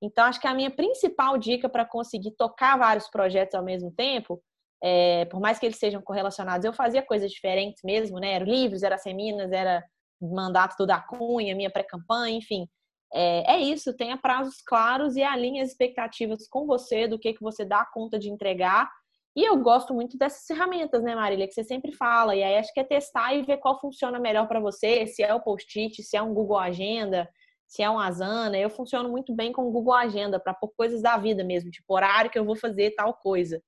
Então, 0.00 0.24
acho 0.24 0.40
que 0.40 0.46
a 0.46 0.54
minha 0.54 0.70
principal 0.70 1.36
dica 1.36 1.68
para 1.68 1.84
conseguir 1.84 2.30
tocar 2.36 2.78
vários 2.78 3.08
projetos 3.08 3.56
ao 3.56 3.64
mesmo 3.64 3.90
tempo, 3.90 4.40
é, 4.80 5.24
por 5.24 5.40
mais 5.40 5.58
que 5.58 5.66
eles 5.66 5.80
sejam 5.80 6.00
correlacionados, 6.00 6.64
eu 6.64 6.72
fazia 6.72 7.02
coisas 7.02 7.28
diferentes 7.32 7.82
mesmo, 7.82 8.20
né? 8.20 8.34
Era 8.34 8.44
livros, 8.44 8.84
era 8.84 8.96
seminas, 8.96 9.50
era 9.50 9.82
mandato 10.20 10.76
do 10.78 10.86
da 10.86 11.00
Cunha, 11.00 11.56
minha 11.56 11.70
pré-campanha, 11.70 12.38
enfim. 12.38 12.68
É, 13.12 13.54
é, 13.54 13.58
isso, 13.58 13.96
tenha 13.96 14.16
prazos 14.16 14.62
claros 14.64 15.16
e 15.16 15.24
alinhe 15.24 15.60
as 15.60 15.70
expectativas 15.70 16.46
com 16.48 16.66
você 16.66 17.08
do 17.08 17.18
que, 17.18 17.34
que 17.34 17.42
você 17.42 17.64
dá 17.64 17.84
conta 17.84 18.16
de 18.16 18.30
entregar 18.30 18.88
e 19.34 19.44
eu 19.44 19.56
gosto 19.58 19.94
muito 19.94 20.18
dessas 20.18 20.44
ferramentas, 20.46 21.02
né, 21.02 21.14
Marília, 21.14 21.48
que 21.48 21.54
você 21.54 21.64
sempre 21.64 21.92
fala. 21.92 22.36
E 22.36 22.42
aí 22.42 22.56
acho 22.56 22.72
que 22.72 22.80
é 22.80 22.84
testar 22.84 23.34
e 23.34 23.42
ver 23.42 23.58
qual 23.58 23.80
funciona 23.80 24.18
melhor 24.20 24.46
para 24.46 24.60
você, 24.60 25.06
se 25.06 25.22
é 25.22 25.34
o 25.34 25.40
post-it, 25.40 26.02
se 26.02 26.16
é 26.16 26.22
um 26.22 26.34
Google 26.34 26.58
Agenda, 26.58 27.28
se 27.66 27.82
é 27.82 27.88
um 27.88 27.98
Asana. 27.98 28.58
Eu 28.58 28.68
funciono 28.68 29.08
muito 29.08 29.34
bem 29.34 29.50
com 29.50 29.66
o 29.66 29.70
Google 29.70 29.94
Agenda 29.94 30.38
para 30.38 30.52
pôr 30.52 30.70
coisas 30.76 31.00
da 31.00 31.16
vida 31.16 31.42
mesmo, 31.42 31.70
tipo 31.70 31.94
horário 31.94 32.30
que 32.30 32.38
eu 32.38 32.44
vou 32.44 32.56
fazer 32.56 32.94
tal 32.94 33.14
coisa. 33.14 33.62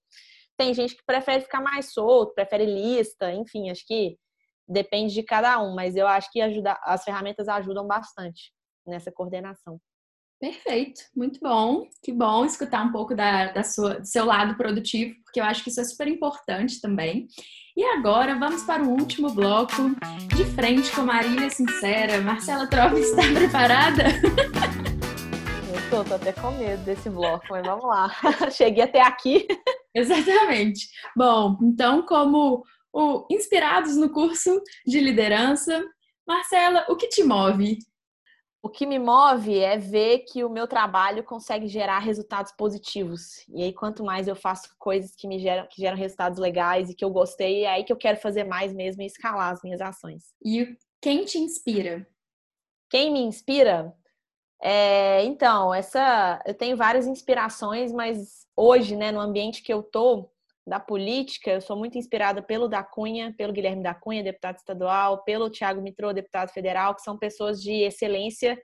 Tem 0.56 0.74
gente 0.74 0.94
que 0.94 1.04
prefere 1.04 1.42
ficar 1.42 1.62
mais 1.62 1.92
solto, 1.92 2.34
prefere 2.34 2.66
lista, 2.66 3.32
enfim, 3.32 3.70
acho 3.70 3.86
que 3.86 4.18
depende 4.68 5.14
de 5.14 5.22
cada 5.22 5.60
um, 5.62 5.74
mas 5.74 5.96
eu 5.96 6.06
acho 6.06 6.30
que 6.30 6.40
ajuda, 6.40 6.78
as 6.82 7.02
ferramentas 7.04 7.48
ajudam 7.48 7.86
bastante 7.86 8.52
nessa 8.86 9.10
coordenação. 9.10 9.80
Perfeito, 10.40 11.00
muito 11.16 11.40
bom. 11.40 11.88
Que 12.02 12.12
bom 12.12 12.44
escutar 12.44 12.84
um 12.84 12.92
pouco 12.92 13.14
da, 13.14 13.52
da 13.52 13.62
sua, 13.62 14.00
do 14.00 14.06
seu 14.06 14.24
lado 14.24 14.56
produtivo, 14.56 15.14
porque 15.24 15.40
eu 15.40 15.44
acho 15.44 15.62
que 15.62 15.70
isso 15.70 15.80
é 15.80 15.84
super 15.84 16.06
importante 16.08 16.80
também. 16.80 17.26
E 17.76 17.82
agora 17.82 18.38
vamos 18.38 18.62
para 18.62 18.84
o 18.84 18.90
último 18.90 19.30
bloco, 19.30 19.72
de 20.36 20.44
frente 20.54 20.90
com 20.92 21.02
Marília 21.02 21.50
Sincera. 21.50 22.20
Marcela 22.20 22.68
Trova 22.68 22.98
está 22.98 23.22
preparada? 23.34 24.04
Eu 25.72 25.90
tô, 25.90 26.04
tô 26.04 26.14
até 26.14 26.32
com 26.32 26.50
medo 26.52 26.84
desse 26.84 27.10
bloco, 27.10 27.46
mas 27.50 27.66
vamos 27.66 27.84
lá. 27.84 28.14
Cheguei 28.52 28.84
até 28.84 29.00
aqui. 29.00 29.46
Exatamente. 29.94 30.88
Bom, 31.16 31.58
então, 31.62 32.02
como 32.02 32.62
o, 32.92 33.26
inspirados 33.30 33.96
no 33.96 34.10
curso 34.10 34.62
de 34.86 35.00
liderança, 35.00 35.82
Marcela, 36.26 36.86
o 36.88 36.96
que 36.96 37.08
te 37.08 37.24
move? 37.24 37.78
O 38.64 38.70
que 38.70 38.86
me 38.86 38.98
move 38.98 39.58
é 39.58 39.76
ver 39.76 40.20
que 40.20 40.42
o 40.42 40.48
meu 40.48 40.66
trabalho 40.66 41.22
consegue 41.22 41.68
gerar 41.68 41.98
resultados 41.98 42.50
positivos. 42.52 43.46
E 43.50 43.62
aí, 43.62 43.74
quanto 43.74 44.02
mais 44.02 44.26
eu 44.26 44.34
faço 44.34 44.74
coisas 44.78 45.14
que 45.14 45.28
me 45.28 45.38
geram, 45.38 45.68
que 45.70 45.82
geram 45.82 45.98
resultados 45.98 46.38
legais 46.38 46.88
e 46.88 46.94
que 46.94 47.04
eu 47.04 47.10
gostei, 47.10 47.64
é 47.64 47.70
aí 47.70 47.84
que 47.84 47.92
eu 47.92 47.96
quero 47.98 48.16
fazer 48.16 48.44
mais 48.44 48.72
mesmo 48.72 49.02
e 49.02 49.06
escalar 49.06 49.52
as 49.52 49.62
minhas 49.62 49.82
ações. 49.82 50.32
E 50.42 50.78
quem 50.98 51.26
te 51.26 51.36
inspira? 51.36 52.08
Quem 52.88 53.12
me 53.12 53.20
inspira? 53.20 53.94
É, 54.62 55.22
então, 55.26 55.74
essa 55.74 56.42
eu 56.46 56.54
tenho 56.54 56.74
várias 56.74 57.06
inspirações, 57.06 57.92
mas 57.92 58.46
hoje, 58.56 58.96
né, 58.96 59.12
no 59.12 59.20
ambiente 59.20 59.62
que 59.62 59.74
eu 59.74 59.82
tô, 59.82 60.30
da 60.66 60.80
política, 60.80 61.50
eu 61.50 61.60
sou 61.60 61.76
muito 61.76 61.98
inspirada 61.98 62.42
pelo 62.42 62.68
da 62.68 62.82
Cunha, 62.82 63.34
pelo 63.36 63.52
Guilherme 63.52 63.82
da 63.82 63.94
Cunha, 63.94 64.22
deputado 64.22 64.56
estadual, 64.56 65.22
pelo 65.24 65.50
Tiago 65.50 65.82
Mitrô, 65.82 66.12
deputado 66.12 66.50
federal, 66.50 66.94
que 66.94 67.02
são 67.02 67.18
pessoas 67.18 67.60
de 67.60 67.82
excelência 67.82 68.58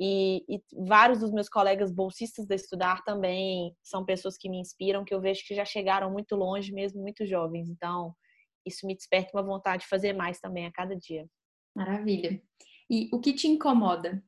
e, 0.00 0.44
e, 0.48 0.62
vários 0.86 1.18
dos 1.18 1.32
meus 1.32 1.48
colegas 1.48 1.90
bolsistas 1.90 2.46
da 2.46 2.54
Estudar 2.54 3.02
também 3.02 3.74
são 3.82 4.04
pessoas 4.04 4.36
que 4.38 4.48
me 4.48 4.60
inspiram, 4.60 5.04
que 5.04 5.12
eu 5.12 5.20
vejo 5.20 5.44
que 5.44 5.54
já 5.54 5.64
chegaram 5.64 6.10
muito 6.10 6.36
longe, 6.36 6.72
mesmo 6.72 7.02
muito 7.02 7.26
jovens. 7.26 7.68
Então, 7.68 8.14
isso 8.64 8.86
me 8.86 8.94
desperta 8.94 9.36
uma 9.36 9.42
vontade 9.42 9.82
de 9.82 9.88
fazer 9.88 10.12
mais 10.12 10.38
também 10.38 10.66
a 10.66 10.72
cada 10.72 10.94
dia. 10.94 11.26
Maravilha. 11.74 12.40
E 12.88 13.08
o 13.12 13.20
que 13.20 13.32
te 13.32 13.48
incomoda? 13.48 14.22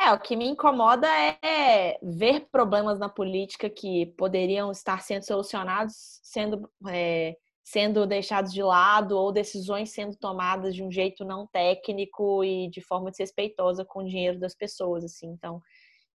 É, 0.00 0.12
o 0.12 0.20
que 0.20 0.36
me 0.36 0.46
incomoda 0.46 1.08
é 1.42 1.98
ver 2.00 2.46
problemas 2.52 3.00
na 3.00 3.08
política 3.08 3.68
que 3.68 4.06
poderiam 4.16 4.70
estar 4.70 5.02
sendo 5.02 5.24
solucionados, 5.24 6.20
sendo, 6.22 6.70
é, 6.88 7.36
sendo 7.64 8.06
deixados 8.06 8.52
de 8.52 8.62
lado, 8.62 9.18
ou 9.18 9.32
decisões 9.32 9.90
sendo 9.90 10.16
tomadas 10.16 10.72
de 10.72 10.84
um 10.84 10.90
jeito 10.90 11.24
não 11.24 11.48
técnico 11.48 12.44
e 12.44 12.70
de 12.70 12.80
forma 12.80 13.10
desrespeitosa 13.10 13.84
com 13.84 14.00
o 14.00 14.06
dinheiro 14.06 14.38
das 14.38 14.54
pessoas, 14.54 15.04
assim. 15.04 15.26
Então, 15.30 15.60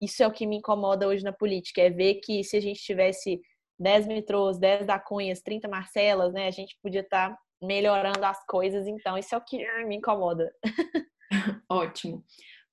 isso 0.01 0.21
é 0.21 0.27
o 0.27 0.31
que 0.31 0.45
me 0.45 0.57
incomoda 0.57 1.07
hoje 1.07 1.23
na 1.23 1.31
política, 1.31 1.81
é 1.81 1.89
ver 1.89 2.15
que 2.15 2.43
se 2.43 2.57
a 2.57 2.61
gente 2.61 2.81
tivesse 2.81 3.39
10 3.79 4.07
metrôs, 4.07 4.59
10 4.59 4.87
da 4.87 4.99
Cunhas, 4.99 5.41
30 5.41 5.69
Marcelas, 5.69 6.33
né, 6.33 6.47
a 6.47 6.51
gente 6.51 6.77
podia 6.83 7.01
estar 7.01 7.33
melhorando 7.61 8.25
as 8.25 8.45
coisas, 8.45 8.87
então 8.87 9.17
isso 9.17 9.33
é 9.33 9.37
o 9.37 9.41
que 9.41 9.57
me 9.85 9.95
incomoda. 9.95 10.51
Ótimo 11.69 12.25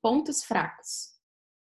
pontos 0.06 0.44
fracos? 0.44 1.08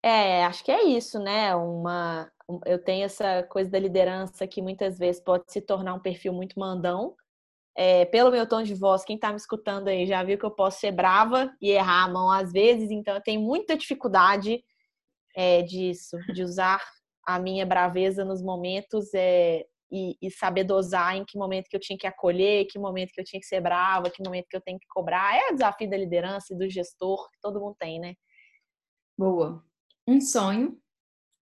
É, 0.01 0.45
acho 0.45 0.63
que 0.63 0.71
é 0.71 0.85
isso, 0.85 1.19
né? 1.19 1.53
Uma, 1.53 2.31
eu 2.65 2.81
tenho 2.81 3.03
essa 3.03 3.43
coisa 3.43 3.69
da 3.69 3.77
liderança 3.77 4.47
que 4.47 4.61
muitas 4.61 4.97
vezes 4.97 5.21
pode 5.21 5.51
se 5.51 5.59
tornar 5.59 5.95
um 5.95 5.99
perfil 5.99 6.31
muito 6.31 6.57
mandão. 6.57 7.13
É, 7.75 8.05
pelo 8.05 8.31
meu 8.31 8.47
tom 8.47 8.63
de 8.63 8.73
voz, 8.73 9.03
quem 9.03 9.17
está 9.17 9.31
me 9.31 9.35
escutando 9.35 9.89
aí 9.89 10.05
já 10.05 10.23
viu 10.23 10.37
que 10.37 10.45
eu 10.45 10.51
posso 10.51 10.79
ser 10.79 10.93
brava 10.93 11.53
e 11.61 11.71
errar 11.71 12.05
a 12.05 12.07
mão 12.07 12.31
às 12.31 12.53
vezes, 12.53 12.89
então 12.89 13.15
eu 13.15 13.21
tenho 13.21 13.41
muita 13.41 13.75
dificuldade 13.75 14.63
é, 15.35 15.61
disso, 15.61 16.17
de 16.33 16.41
usar 16.41 16.81
a 17.27 17.37
minha 17.37 17.65
braveza 17.65 18.23
nos 18.23 18.41
momentos 18.41 19.13
é, 19.13 19.65
e, 19.91 20.15
e, 20.21 20.31
saber 20.31 20.63
dosar 20.63 21.17
em 21.17 21.25
que 21.25 21.37
momento 21.37 21.67
que 21.67 21.75
eu 21.75 21.79
tinha 21.79 21.97
que 21.97 22.07
acolher, 22.07 22.65
que 22.67 22.79
momento 22.79 23.11
que 23.11 23.19
eu 23.19 23.25
tinha 23.25 23.39
que 23.39 23.45
ser 23.45 23.59
brava, 23.59 24.09
que 24.09 24.23
momento 24.23 24.47
que 24.47 24.55
eu 24.55 24.61
tenho 24.61 24.79
que 24.79 24.87
cobrar. 24.87 25.35
É 25.35 25.51
o 25.51 25.53
desafio 25.53 25.89
da 25.89 25.97
liderança 25.97 26.53
e 26.53 26.57
do 26.57 26.69
gestor 26.69 27.29
que 27.29 27.39
todo 27.41 27.59
mundo 27.59 27.75
tem, 27.77 27.99
né? 27.99 28.15
Boa. 29.17 29.63
Um 30.07 30.21
sonho? 30.21 30.81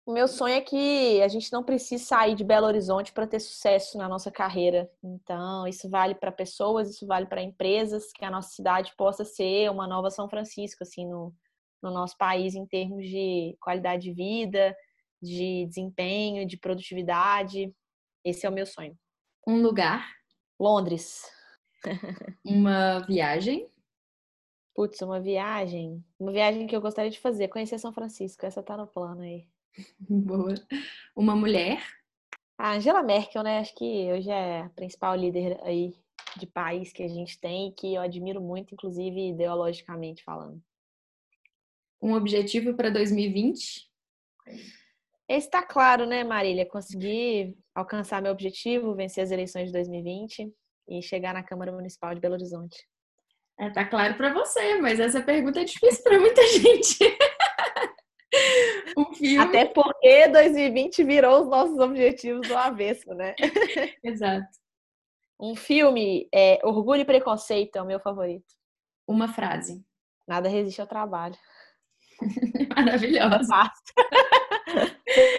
O 0.09 0.11
meu 0.11 0.27
sonho 0.27 0.55
é 0.55 0.61
que 0.61 1.21
a 1.21 1.27
gente 1.27 1.53
não 1.53 1.63
precise 1.63 2.03
sair 2.03 2.33
de 2.33 2.43
Belo 2.43 2.65
Horizonte 2.65 3.13
para 3.13 3.27
ter 3.27 3.39
sucesso 3.39 3.95
na 3.95 4.09
nossa 4.09 4.31
carreira. 4.31 4.89
Então, 5.03 5.67
isso 5.67 5.87
vale 5.87 6.15
para 6.15 6.31
pessoas, 6.31 6.89
isso 6.89 7.05
vale 7.05 7.27
para 7.27 7.43
empresas, 7.43 8.11
que 8.11 8.25
a 8.25 8.31
nossa 8.31 8.49
cidade 8.49 8.91
possa 8.97 9.23
ser 9.23 9.69
uma 9.69 9.87
nova 9.87 10.09
São 10.09 10.27
Francisco, 10.27 10.81
assim, 10.81 11.07
no, 11.07 11.31
no 11.83 11.91
nosso 11.91 12.17
país, 12.17 12.55
em 12.55 12.65
termos 12.65 13.05
de 13.07 13.55
qualidade 13.61 14.03
de 14.03 14.13
vida, 14.13 14.75
de 15.21 15.67
desempenho, 15.67 16.43
de 16.43 16.57
produtividade. 16.57 17.71
Esse 18.23 18.45
é 18.45 18.49
o 18.49 18.53
meu 18.53 18.65
sonho. 18.65 18.97
Um 19.47 19.61
lugar? 19.61 20.07
Londres. 20.59 21.23
Uma 22.43 22.99
viagem? 22.99 23.69
Putz, 24.75 25.01
uma 25.01 25.19
viagem. 25.19 26.03
Uma 26.17 26.31
viagem 26.31 26.65
que 26.65 26.73
eu 26.73 26.79
gostaria 26.79 27.11
de 27.11 27.19
fazer, 27.19 27.49
conhecer 27.49 27.77
São 27.79 27.91
Francisco. 27.91 28.45
Essa 28.45 28.63
tá 28.63 28.77
no 28.77 28.87
plano 28.87 29.21
aí. 29.21 29.45
Boa. 29.99 30.55
Uma 31.15 31.35
mulher? 31.35 31.83
A 32.57 32.75
Angela 32.75 33.03
Merkel, 33.03 33.43
né? 33.43 33.59
Acho 33.59 33.75
que 33.75 34.11
hoje 34.11 34.29
é 34.29 34.61
a 34.61 34.69
principal 34.69 35.15
líder 35.15 35.59
aí 35.63 35.93
de 36.37 36.45
país 36.45 36.93
que 36.93 37.03
a 37.03 37.07
gente 37.07 37.39
tem 37.39 37.69
e 37.69 37.71
que 37.73 37.93
eu 37.93 38.01
admiro 38.01 38.41
muito, 38.41 38.73
inclusive 38.73 39.29
ideologicamente 39.29 40.23
falando. 40.23 40.61
Um 42.01 42.13
objetivo 42.13 42.73
para 42.73 42.89
2020? 42.89 43.89
Esse 45.27 45.47
está 45.47 45.61
claro, 45.61 46.05
né, 46.05 46.23
Marília? 46.23 46.65
Conseguir 46.65 47.57
alcançar 47.79 48.21
meu 48.21 48.31
objetivo, 48.31 48.95
vencer 48.95 49.23
as 49.23 49.31
eleições 49.31 49.67
de 49.67 49.73
2020 49.73 50.51
e 50.89 51.01
chegar 51.01 51.33
na 51.33 51.43
Câmara 51.43 51.71
Municipal 51.71 52.13
de 52.13 52.21
Belo 52.21 52.35
Horizonte. 52.35 52.77
É, 53.59 53.69
tá 53.69 53.85
claro 53.85 54.15
para 54.15 54.33
você, 54.33 54.79
mas 54.79 54.99
essa 54.99 55.21
pergunta 55.21 55.59
é 55.59 55.65
difícil 55.65 56.01
para 56.03 56.19
muita 56.19 56.41
gente. 56.47 57.17
um 58.97 59.13
filme... 59.13 59.37
Até 59.37 59.65
porque 59.65 60.27
2020 60.29 61.03
virou 61.03 61.41
os 61.41 61.49
nossos 61.49 61.77
objetivos 61.77 62.47
do 62.47 62.57
avesso, 62.57 63.13
né? 63.13 63.35
Exato. 64.03 64.47
Um 65.39 65.55
filme, 65.55 66.27
é, 66.33 66.59
Orgulho 66.63 67.01
e 67.01 67.05
Preconceito 67.05 67.75
é 67.75 67.81
o 67.81 67.85
meu 67.85 67.99
favorito. 67.99 68.47
Uma 69.07 69.27
frase. 69.27 69.83
Nada 70.27 70.47
resiste 70.47 70.79
ao 70.79 70.87
trabalho. 70.87 71.35
Maravilhosa. 72.75 73.37
É 73.37 73.47
fácil. 73.47 73.93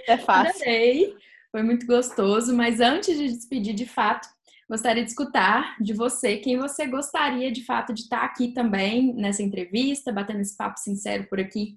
é 0.09 0.19
fácil. 0.19 0.63
Adorei. 0.63 1.17
Foi 1.51 1.63
muito 1.63 1.87
gostoso, 1.87 2.55
mas 2.55 2.81
antes 2.81 3.19
de 3.19 3.29
despedir 3.29 3.75
de 3.75 3.87
fato, 3.87 4.29
gostaria 4.69 5.03
de 5.03 5.11
escutar 5.11 5.77
de 5.81 5.93
você 5.93 6.37
quem 6.37 6.57
você 6.57 6.87
gostaria 6.87 7.51
de 7.51 7.65
fato 7.65 7.93
de 7.93 8.03
estar 8.03 8.23
aqui 8.23 8.53
também 8.53 9.13
nessa 9.15 9.43
entrevista, 9.43 10.13
batendo 10.13 10.41
esse 10.41 10.57
papo 10.57 10.79
sincero 10.79 11.27
por 11.29 11.41
aqui. 11.41 11.77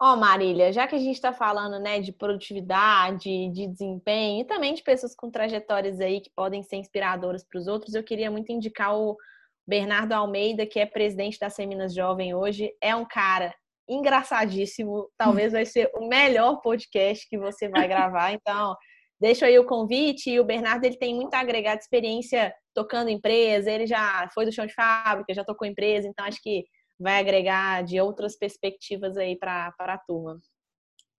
Ó, 0.00 0.14
oh, 0.14 0.16
Marília, 0.16 0.72
já 0.72 0.88
que 0.88 0.96
a 0.96 0.98
gente 0.98 1.14
está 1.14 1.32
falando, 1.32 1.78
né, 1.78 2.00
de 2.00 2.12
produtividade, 2.12 3.48
de 3.52 3.68
desempenho 3.68 4.40
e 4.40 4.44
também 4.44 4.74
de 4.74 4.82
pessoas 4.82 5.14
com 5.14 5.30
trajetórias 5.30 6.00
aí 6.00 6.20
que 6.20 6.30
podem 6.34 6.60
ser 6.64 6.74
inspiradoras 6.74 7.44
para 7.44 7.60
os 7.60 7.68
outros, 7.68 7.94
eu 7.94 8.02
queria 8.02 8.28
muito 8.28 8.50
indicar 8.50 8.98
o 8.98 9.16
Bernardo 9.64 10.12
Almeida, 10.12 10.66
que 10.66 10.80
é 10.80 10.86
presidente 10.86 11.38
da 11.38 11.48
Seminas 11.48 11.94
Jovem 11.94 12.34
hoje. 12.34 12.72
É 12.82 12.96
um 12.96 13.04
cara 13.04 13.54
engraçadíssimo. 13.88 15.08
Talvez 15.16 15.52
vai 15.52 15.64
ser 15.64 15.88
o 15.94 16.08
melhor 16.08 16.60
podcast 16.60 17.24
que 17.28 17.38
você 17.38 17.68
vai 17.68 17.86
gravar. 17.86 18.32
Então, 18.34 18.74
deixo 19.22 19.44
aí 19.44 19.56
o 19.56 19.64
convite. 19.64 20.28
E 20.28 20.40
o 20.40 20.44
Bernardo 20.44 20.84
ele 20.84 20.96
tem 20.96 21.14
muito 21.14 21.32
agregado 21.32 21.80
experiência 21.80 22.52
tocando 22.74 23.08
empresa. 23.08 23.70
Ele 23.70 23.86
já 23.86 24.28
foi 24.34 24.44
do 24.44 24.52
chão 24.52 24.66
de 24.66 24.74
fábrica, 24.74 25.32
já 25.32 25.44
tocou 25.44 25.66
empresa. 25.66 26.08
Então, 26.08 26.26
acho 26.26 26.42
que 26.42 26.64
vai 26.98 27.20
agregar 27.20 27.82
de 27.84 28.00
outras 28.00 28.36
perspectivas 28.36 29.16
aí 29.16 29.38
para 29.38 29.72
a 29.78 29.98
turma. 29.98 30.38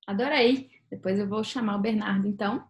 Adorei. 0.05 0.69
Depois 0.91 1.17
eu 1.17 1.27
vou 1.27 1.43
chamar 1.43 1.77
o 1.77 1.81
Bernardo, 1.81 2.27
então. 2.27 2.63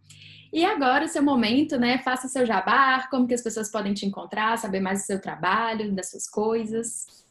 E 0.54 0.64
agora 0.64 1.06
o 1.06 1.08
seu 1.08 1.24
momento, 1.24 1.78
né? 1.78 1.98
Faça 1.98 2.28
seu 2.28 2.46
jabá, 2.46 3.08
como 3.10 3.28
que 3.28 3.34
as 3.34 3.42
pessoas 3.42 3.72
podem 3.72 3.94
te 3.94 4.06
encontrar, 4.06 4.58
saber 4.58 4.80
mais 4.80 5.02
do 5.02 5.06
seu 5.06 5.20
trabalho, 5.20 5.94
das 5.94 6.12
suas 6.12 6.30
coisas. 6.30 7.23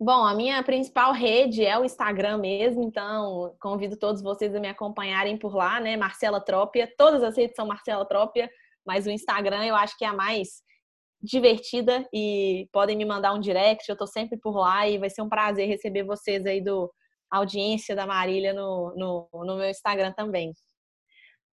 Bom, 0.00 0.26
a 0.26 0.34
minha 0.34 0.62
principal 0.62 1.12
rede 1.12 1.64
é 1.64 1.78
o 1.78 1.84
Instagram 1.84 2.38
mesmo, 2.38 2.82
então 2.82 3.54
convido 3.60 3.96
todos 3.96 4.20
vocês 4.20 4.54
a 4.54 4.60
me 4.60 4.68
acompanharem 4.68 5.36
por 5.36 5.54
lá, 5.54 5.78
né? 5.80 5.96
Marcela 5.96 6.40
Trópia. 6.40 6.92
Todas 6.98 7.22
as 7.22 7.36
redes 7.36 7.54
são 7.54 7.66
Marcela 7.66 8.04
Trópia, 8.04 8.50
mas 8.84 9.06
o 9.06 9.10
Instagram 9.10 9.64
eu 9.64 9.76
acho 9.76 9.96
que 9.96 10.04
é 10.04 10.08
a 10.08 10.12
mais 10.12 10.62
divertida 11.22 12.06
e 12.12 12.68
podem 12.72 12.96
me 12.96 13.04
mandar 13.04 13.32
um 13.32 13.40
direct, 13.40 13.88
eu 13.88 13.96
tô 13.96 14.06
sempre 14.06 14.38
por 14.38 14.56
lá 14.56 14.86
e 14.86 14.98
vai 14.98 15.08
ser 15.08 15.22
um 15.22 15.28
prazer 15.28 15.66
receber 15.66 16.04
vocês 16.04 16.44
aí 16.44 16.62
do 16.62 16.92
audiência 17.30 17.96
da 17.96 18.06
Marília 18.06 18.52
no, 18.52 18.94
no, 18.96 19.28
no 19.32 19.56
meu 19.56 19.70
Instagram 19.70 20.12
também. 20.12 20.52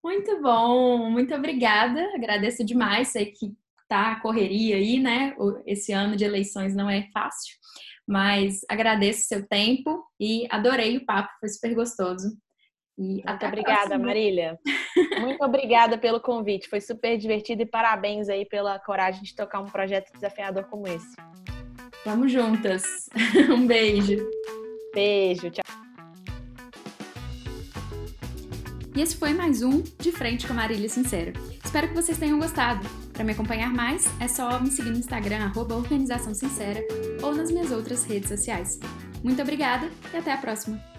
Muito 0.04 0.42
bom, 0.42 1.08
muito 1.10 1.34
obrigada, 1.34 2.02
agradeço 2.14 2.64
demais, 2.64 3.08
sei 3.08 3.26
que 3.26 3.54
tá 3.88 4.12
a 4.12 4.20
correria 4.20 4.76
aí, 4.76 4.98
né? 4.98 5.34
Esse 5.64 5.92
ano 5.92 6.16
de 6.16 6.24
eleições 6.24 6.74
não 6.74 6.90
é 6.90 7.08
fácil. 7.12 7.56
Mas 8.06 8.60
agradeço 8.68 9.26
seu 9.26 9.46
tempo 9.46 10.04
e 10.20 10.46
adorei 10.50 10.96
o 10.96 11.06
papo, 11.06 11.30
foi 11.40 11.48
super 11.48 11.74
gostoso. 11.74 12.36
E 12.98 13.22
Muito 13.26 13.46
obrigada, 13.46 13.98
Marília. 13.98 14.58
Muito 15.20 15.42
obrigada 15.42 15.96
pelo 15.96 16.20
convite, 16.20 16.68
foi 16.68 16.80
super 16.80 17.16
divertido 17.16 17.62
e 17.62 17.66
parabéns 17.66 18.28
aí 18.28 18.44
pela 18.44 18.78
coragem 18.78 19.22
de 19.22 19.34
tocar 19.34 19.60
um 19.60 19.66
projeto 19.66 20.12
desafiador 20.12 20.64
como 20.64 20.86
esse. 20.86 21.16
Vamos 22.04 22.32
juntas. 22.32 23.08
Um 23.48 23.66
beijo. 23.66 24.18
Beijo, 24.94 25.50
tchau. 25.50 25.64
E 28.94 29.00
esse 29.00 29.16
foi 29.16 29.32
mais 29.32 29.62
um 29.62 29.82
De 29.98 30.12
Frente 30.12 30.46
com 30.46 30.52
a 30.52 30.56
Marília 30.56 30.88
Sincera. 30.88 31.32
Espero 31.64 31.88
que 31.88 31.94
vocês 31.94 32.18
tenham 32.18 32.38
gostado. 32.38 33.01
Para 33.12 33.24
me 33.24 33.32
acompanhar 33.32 33.72
mais, 33.72 34.06
é 34.20 34.26
só 34.26 34.58
me 34.58 34.70
seguir 34.70 34.90
no 34.90 34.98
Instagram, 34.98 35.44
arroba 35.44 35.74
Organização 35.74 36.34
Sincera, 36.34 36.82
ou 37.22 37.34
nas 37.34 37.50
minhas 37.50 37.70
outras 37.70 38.04
redes 38.04 38.28
sociais. 38.28 38.78
Muito 39.22 39.40
obrigada 39.42 39.88
e 40.12 40.16
até 40.16 40.32
a 40.32 40.38
próxima! 40.38 40.91